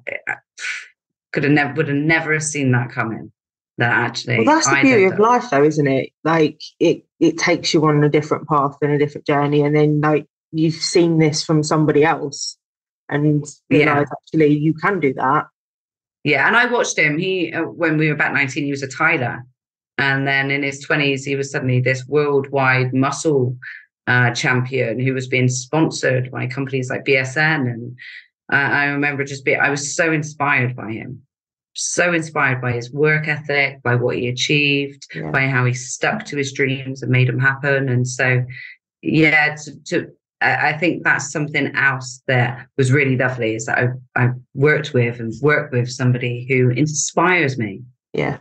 [1.33, 3.33] could have never would have never have seen that coming.
[3.79, 6.11] That actually, well, that's the I beauty of life, though, isn't it?
[6.23, 10.03] Like it, it takes you on a different path and a different journey, and then
[10.03, 12.59] like you've seen this from somebody else,
[13.09, 14.15] and realize yeah.
[14.23, 15.47] actually you can do that
[16.25, 17.19] yeah, and I watched him.
[17.19, 19.45] He uh, when we were about nineteen, he was a tiler,
[19.99, 23.57] and then in his twenties, he was suddenly this worldwide muscle
[24.11, 27.71] uh, champion who was being sponsored by companies like BSN.
[27.71, 27.97] And
[28.53, 31.23] uh, I remember just being, I was so inspired by him,
[31.75, 35.31] so inspired by his work ethic, by what he achieved, yeah.
[35.31, 37.89] by how he stuck to his dreams and made them happen.
[37.89, 38.45] And so,
[39.03, 40.11] yeah, to, to
[40.41, 43.89] I think that's something else that was really lovely is that I,
[44.23, 47.83] I worked with and worked with somebody who inspires me.
[48.15, 48.39] Yeah.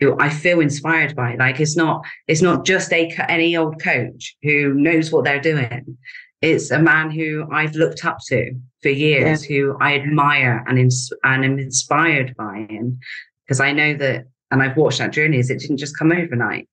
[0.00, 1.34] Who I feel inspired by.
[1.36, 5.98] Like it's not, it's not just a any old coach who knows what they're doing.
[6.40, 8.52] It's a man who I've looked up to
[8.82, 9.56] for years, yeah.
[9.56, 13.00] who I admire and ins- and am inspired by him
[13.44, 15.38] because I know that, and I've watched that journey.
[15.38, 16.68] Is it didn't just come overnight.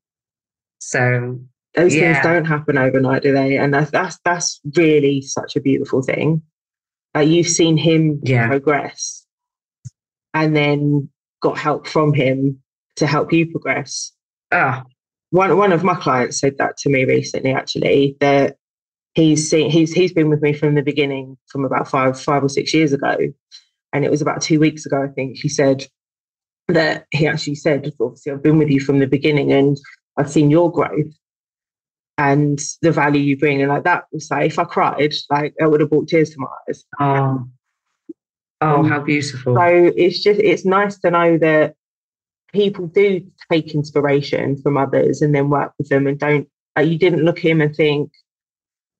[0.77, 1.39] So
[1.75, 2.13] those yeah.
[2.13, 3.57] things don't happen overnight, do they?
[3.57, 6.41] And that's that's that's really such a beautiful thing.
[7.15, 8.47] Uh, you've seen him yeah.
[8.47, 9.25] progress,
[10.33, 11.09] and then
[11.41, 12.61] got help from him
[12.95, 14.11] to help you progress.
[14.51, 14.83] Ah,
[15.31, 17.51] one one of my clients said that to me recently.
[17.51, 18.57] Actually, that
[19.13, 22.49] he's seen he's he's been with me from the beginning, from about five five or
[22.49, 23.17] six years ago,
[23.91, 25.03] and it was about two weeks ago.
[25.03, 25.85] I think he said
[26.67, 29.77] that he actually said, obviously, I've been with you from the beginning, and
[30.17, 31.13] I've seen your growth
[32.17, 33.61] and the value you bring.
[33.61, 36.39] And like that was like, if I cried, like I would have brought tears to
[36.39, 36.85] my eyes.
[36.99, 37.47] Oh,
[38.61, 39.55] oh, um, how beautiful.
[39.55, 41.75] So it's just, it's nice to know that
[42.53, 46.97] people do take inspiration from others and then work with them and don't like you
[46.97, 48.11] didn't look at him and think,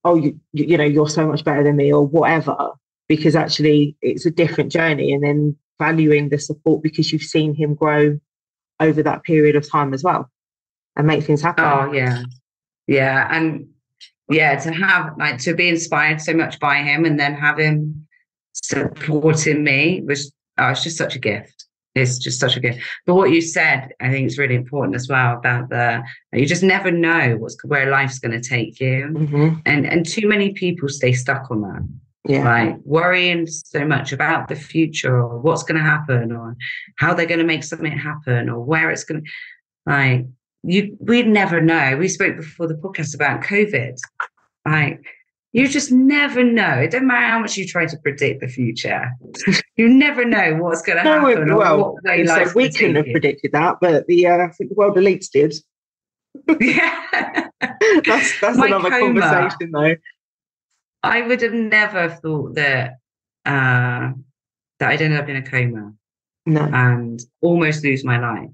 [0.04, 2.70] oh, you you know, you're so much better than me or whatever,
[3.08, 5.12] because actually it's a different journey.
[5.12, 8.18] And then valuing the support because you've seen him grow
[8.80, 10.30] over that period of time as well
[10.96, 11.64] and make things happen.
[11.64, 12.22] Oh yeah.
[12.86, 13.26] Yeah.
[13.30, 13.68] And
[14.28, 18.06] yeah, to have like to be inspired so much by him and then have him
[18.52, 21.66] supporting me was oh, it's just such a gift.
[21.94, 22.80] It's just such a gift.
[23.06, 26.62] But what you said, I think is really important as well about the you just
[26.62, 29.54] never know what's where life's going to take you, mm-hmm.
[29.64, 31.88] and and too many people stay stuck on that.
[32.28, 32.44] Yeah.
[32.44, 36.56] Like worrying so much about the future or what's going to happen or
[36.96, 39.30] how they're going to make something happen or where it's going to,
[39.86, 40.26] like,
[40.66, 41.96] you, we'd never know.
[41.96, 43.96] We spoke before the podcast about COVID.
[44.64, 45.04] Like,
[45.52, 46.72] you just never know.
[46.72, 49.10] It doesn't matter how much you try to predict the future.
[49.76, 51.54] you never know what's going to no, happen.
[51.54, 54.70] Well, or what way so we couldn't have predicted that, but the uh, I think
[54.70, 55.54] the world elites did.
[56.60, 57.48] yeah,
[58.04, 59.20] that's that's My another coma.
[59.20, 59.94] conversation, though.
[61.02, 62.98] I would have never thought that
[63.46, 64.10] uh,
[64.80, 65.94] that I'd end up in a coma
[66.44, 66.68] no.
[66.70, 68.50] and almost lose my life.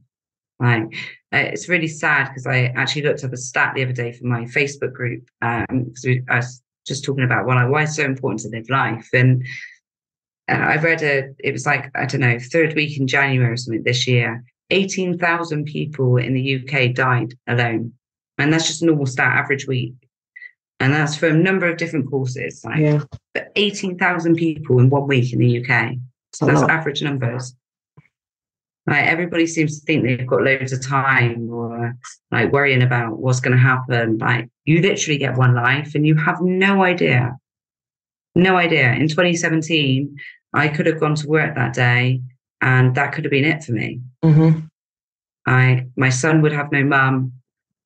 [0.60, 0.94] Like
[1.32, 4.26] uh, it's really sad because I actually looked up a stat the other day for
[4.26, 8.40] my Facebook group because um, I was just talking about well, why it's so important
[8.40, 9.44] to live life and.
[10.48, 13.56] Uh, I read a, it was like, I don't know, third week in January or
[13.56, 14.42] something this year.
[14.70, 17.92] 18,000 people in the UK died alone.
[18.38, 19.94] And that's just a normal stat, average week
[20.82, 22.64] and that's for a number of different courses.
[22.64, 23.02] Like yeah.
[23.54, 25.92] eighteen thousand people in one week in the UK.
[26.32, 27.54] So that's average numbers.
[28.86, 31.94] Like everybody seems to think they've got loads of time or
[32.32, 34.18] like worrying about what's going to happen.
[34.18, 37.36] Like you literally get one life and you have no idea.
[38.34, 38.92] No idea.
[38.92, 40.16] In 2017,
[40.52, 42.22] I could have gone to work that day
[42.60, 44.00] and that could have been it for me.
[44.24, 44.60] Mm-hmm.
[45.46, 47.32] I my son would have no mum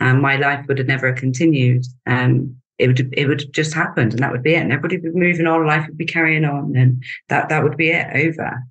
[0.01, 1.85] and my life would have never continued.
[2.07, 5.15] Um, it would it would just happened and that would be it and everybody would
[5.15, 8.63] be moving on life would be carrying on and that that would be it over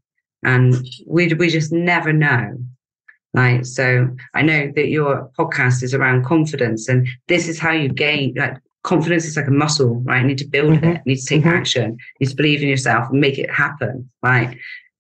[0.46, 0.76] and
[1.08, 2.58] we we just never know
[3.34, 7.90] like so i know that your podcast is around confidence and this is how you
[7.90, 10.86] gain like confidence is like a muscle right you need to build mm-hmm.
[10.86, 11.50] it you need to take mm-hmm.
[11.50, 14.58] action you need to believe in yourself and make it happen right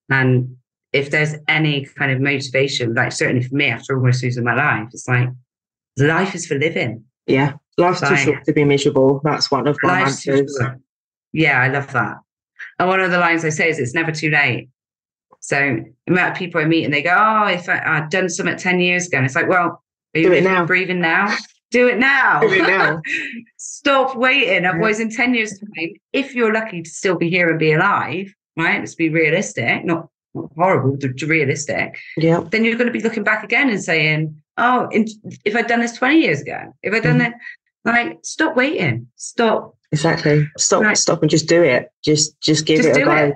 [0.09, 0.57] and
[0.91, 4.89] if there's any kind of motivation like certainly for me after almost losing my life
[4.91, 5.29] it's like
[5.97, 9.21] life is for living yeah Life's too short to be miserable.
[9.23, 10.57] That's one of my answers.
[11.33, 12.17] Yeah, I love that.
[12.79, 14.69] And one of the lines I say is, "It's never too late."
[15.45, 18.29] So the amount of people I meet and they go, "Oh, if I, had done
[18.29, 19.83] something ten years ago," and it's like, "Well,
[20.15, 20.65] are you Do it now.
[20.65, 21.35] breathing now?
[21.71, 22.39] Do it now.
[22.39, 22.99] Do it now.
[23.57, 24.65] Stop waiting.
[24.65, 28.33] Otherwise, in ten years' time, if you're lucky to still be here and be alive,
[28.57, 28.79] right?
[28.79, 31.99] Let's be realistic, not, not horrible, realistic.
[32.17, 32.39] Yeah.
[32.49, 35.05] Then you're going to be looking back again and saying, "Oh, in,
[35.43, 37.19] if I'd done this twenty years ago, if I'd done mm.
[37.19, 37.35] that."
[37.85, 39.07] Like, stop waiting.
[39.15, 39.77] Stop.
[39.91, 40.49] Exactly.
[40.57, 40.81] Stop.
[40.81, 41.91] Like, stop and just do it.
[42.03, 43.15] Just, just give just it a go.
[43.15, 43.35] It.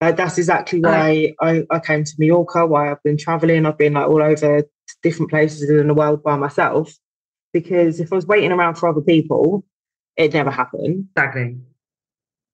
[0.00, 2.66] Uh, that's exactly why I, I came to Mallorca.
[2.66, 3.66] Why I've been traveling.
[3.66, 4.64] I've been like all over
[5.02, 6.92] different places in the world by myself.
[7.52, 9.64] Because if I was waiting around for other people,
[10.16, 11.08] it never happened.
[11.16, 11.58] Exactly.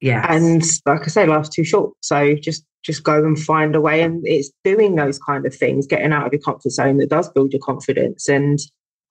[0.01, 0.27] Yeah.
[0.29, 1.95] And like I say, life's too short.
[2.01, 4.03] So just just go and find a way.
[4.03, 7.29] And it's doing those kind of things, getting out of your comfort zone that does
[7.31, 8.29] build your confidence.
[8.29, 8.59] And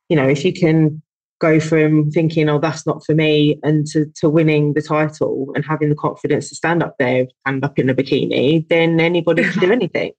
[0.10, 1.02] you know, if you can
[1.40, 5.66] go from thinking, oh, that's not for me, and to, to winning the title and
[5.66, 9.60] having the confidence to stand up there, stand up in a bikini, then anybody can
[9.60, 10.12] do anything.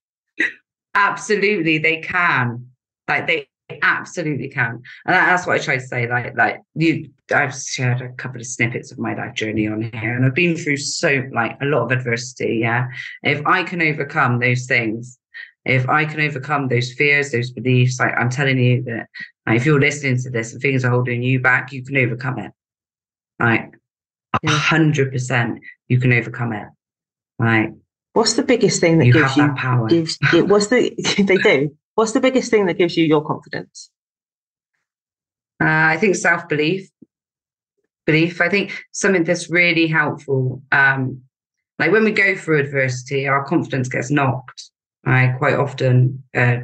[0.94, 2.66] Absolutely, they can.
[3.08, 3.48] Like they
[3.82, 6.08] absolutely can, and that's what I try to say.
[6.08, 10.16] Like, like you, I've shared a couple of snippets of my life journey on here,
[10.16, 12.58] and I've been through so like a lot of adversity.
[12.62, 12.88] Yeah,
[13.22, 15.18] if I can overcome those things,
[15.64, 19.08] if I can overcome those fears, those beliefs, like I'm telling you that
[19.55, 22.53] if you're listening to this and things are holding you back, you can overcome it.
[23.38, 23.70] Right.
[24.42, 26.68] a hundred percent, you can overcome it.
[27.38, 27.72] Right.
[28.14, 29.88] what's the biggest thing that you gives you power?
[29.88, 31.76] Gives, what's the they do?
[31.94, 33.90] What's the biggest thing that gives you your confidence?
[35.61, 36.90] Uh, I think self belief.
[38.05, 38.40] Belief.
[38.40, 40.62] I think something that's really helpful.
[40.72, 41.22] Um,
[41.78, 44.70] like when we go through adversity, our confidence gets knocked
[45.07, 46.59] I quite often, uh,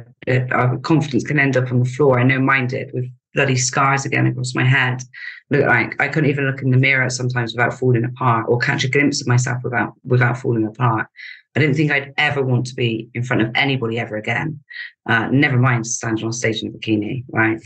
[0.81, 2.19] confidence can end up on the floor.
[2.19, 5.01] I know mine did with bloody scars again across my head.
[5.49, 8.83] Look like I couldn't even look in the mirror sometimes without falling apart or catch
[8.83, 11.07] a glimpse of myself without without falling apart.
[11.55, 14.59] I didn't think I'd ever want to be in front of anybody ever again.
[15.07, 17.61] Uh, never mind standing on stage in a bikini, right?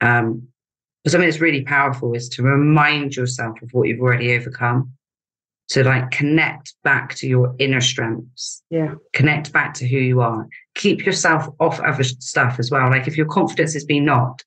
[0.00, 0.48] Um,
[1.04, 4.92] but something that's really powerful is to remind yourself of what you've already overcome.
[5.68, 8.62] To like connect back to your inner strengths.
[8.70, 8.94] Yeah.
[9.12, 10.46] Connect back to who you are.
[10.74, 12.88] Keep yourself off other stuff as well.
[12.90, 14.44] Like if your confidence has been knocked,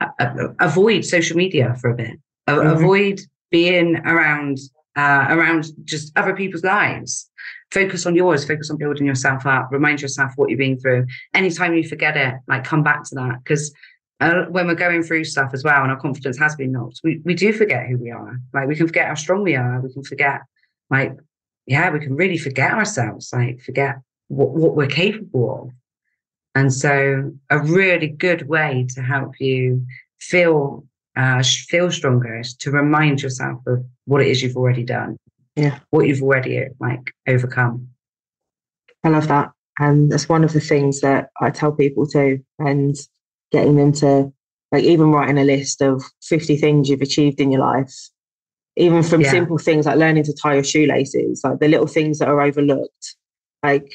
[0.00, 2.18] uh, avoid social media for a bit.
[2.48, 2.66] Mm-hmm.
[2.66, 4.58] Avoid being around
[4.96, 7.30] uh, around just other people's lives.
[7.70, 8.44] Focus on yours.
[8.44, 9.68] Focus on building yourself up.
[9.70, 11.06] Remind yourself what you've been through.
[11.34, 13.72] Anytime you forget it, like come back to that because
[14.20, 17.22] uh, when we're going through stuff as well, and our confidence has been knocked, we
[17.24, 18.38] we do forget who we are.
[18.52, 19.80] Like we can forget how strong we are.
[19.80, 20.40] We can forget
[20.90, 21.16] like,
[21.66, 23.96] yeah, we can really forget ourselves, like forget
[24.28, 25.70] what, what we're capable of.
[26.54, 29.86] And so a really good way to help you
[30.18, 30.84] feel
[31.16, 35.16] uh, feel stronger is to remind yourself of what it is you've already done.
[35.56, 35.80] Yeah.
[35.90, 37.88] What you've already like overcome.
[39.02, 39.50] I love that.
[39.80, 42.44] And that's one of the things that I tell people too.
[42.58, 42.96] And
[43.50, 44.32] getting them to
[44.70, 47.92] like even writing a list of 50 things you've achieved in your life
[48.78, 49.30] even from yeah.
[49.30, 53.16] simple things like learning to tie your shoelaces, like the little things that are overlooked.
[53.62, 53.92] Like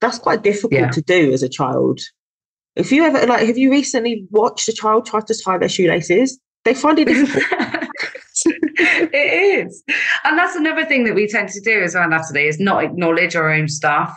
[0.00, 0.90] that's quite difficult yeah.
[0.90, 2.00] to do as a child.
[2.76, 6.38] If you ever like, have you recently watched a child try to tie their shoelaces?
[6.64, 7.44] They find it difficult.
[8.44, 9.82] it is,
[10.24, 13.34] and that's another thing that we tend to do as well, Natalie, is not acknowledge
[13.34, 14.14] our own stuff.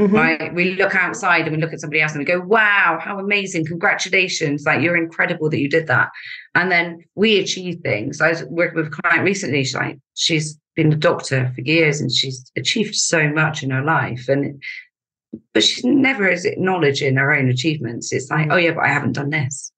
[0.00, 0.14] Mm-hmm.
[0.14, 0.54] Right.
[0.54, 3.66] We look outside and we look at somebody else and we go, wow, how amazing.
[3.66, 4.64] Congratulations.
[4.64, 6.08] Like you're incredible that you did that.
[6.54, 8.20] And then we achieve things.
[8.20, 9.62] I was working with a client recently.
[9.64, 13.84] She's like, she's been a doctor for years and she's achieved so much in her
[13.84, 14.28] life.
[14.28, 14.62] And
[15.52, 18.12] but she's never is acknowledging her own achievements.
[18.12, 19.72] It's like, oh yeah, but I haven't done this.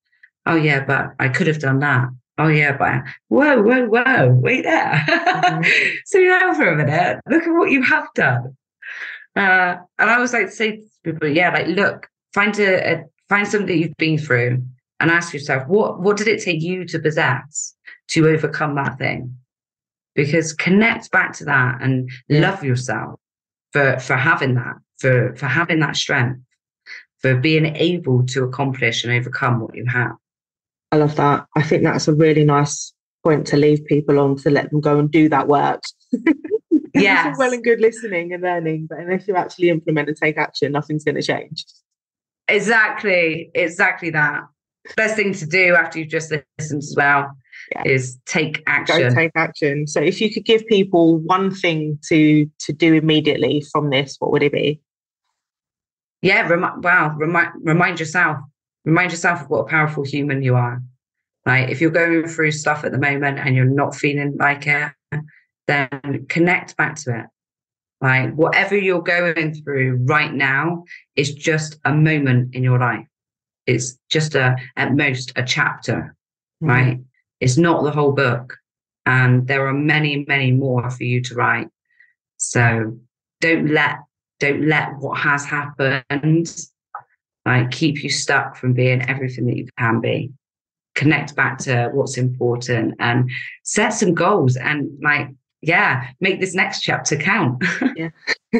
[0.45, 2.07] Oh yeah, but I could have done that.
[2.37, 5.03] Oh yeah, but whoa, whoa, whoa, wait there.
[5.07, 5.95] Mm-hmm.
[6.05, 7.21] Slow down for a minute.
[7.29, 8.55] Look at what you have done.
[9.35, 13.03] Uh, and I always like to say to people, yeah, like look, find a, a
[13.29, 14.63] find something that you've been through
[14.99, 17.75] and ask yourself, what what did it take you to possess
[18.09, 19.35] to overcome that thing?
[20.13, 23.19] Because connect back to that and love yourself
[23.71, 26.39] for for having that, for for having that strength,
[27.19, 30.15] for being able to accomplish and overcome what you have.
[30.91, 31.45] I love that.
[31.57, 34.99] I think that's a really nice point to leave people on to let them go
[34.99, 35.81] and do that work.
[36.95, 37.33] Yeah.
[37.37, 41.03] well and good listening and learning, but unless you actually implement and take action, nothing's
[41.03, 41.65] going to change.
[42.47, 43.51] Exactly.
[43.53, 44.43] Exactly that.
[44.95, 47.31] Best thing to do after you've just listened as well
[47.71, 47.83] yeah.
[47.85, 48.99] is take action.
[48.99, 49.87] Go take action.
[49.87, 54.31] So if you could give people one thing to to do immediately from this, what
[54.31, 54.81] would it be?
[56.21, 58.37] Yeah, remi- wow, remind remind yourself.
[58.83, 60.81] Remind yourself of what a powerful human you are.
[61.45, 64.91] Like if you're going through stuff at the moment and you're not feeling like it,
[65.67, 67.25] then connect back to it.
[68.01, 70.83] Like whatever you're going through right now
[71.15, 73.07] is just a moment in your life.
[73.65, 76.15] It's just a, at most, a chapter,
[76.61, 76.67] mm-hmm.
[76.67, 76.99] right?
[77.39, 78.57] It's not the whole book.
[79.05, 81.67] And there are many, many more for you to write.
[82.37, 82.99] So
[83.41, 83.97] don't let,
[84.39, 86.49] don't let what has happened
[87.45, 90.31] like keep you stuck from being everything that you can be
[90.95, 93.29] connect back to what's important and
[93.63, 95.27] set some goals and like
[95.65, 97.63] yeah, make this next chapter count.
[97.95, 98.09] yeah,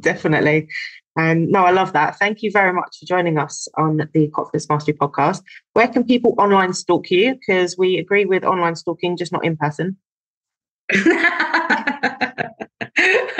[0.00, 0.68] definitely.
[1.16, 2.18] And no, I love that.
[2.18, 5.42] Thank you very much for joining us on the Confidence Mastery podcast.
[5.72, 7.34] Where can people online stalk you?
[7.34, 9.96] Because we agree with online stalking, just not in person.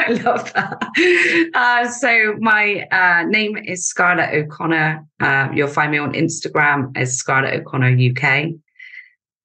[0.01, 1.51] I love that.
[1.55, 5.07] Uh, so my uh, name is Scarlett O'Connor.
[5.21, 8.49] Uh, you'll find me on Instagram as Scarlett O'Connor UK.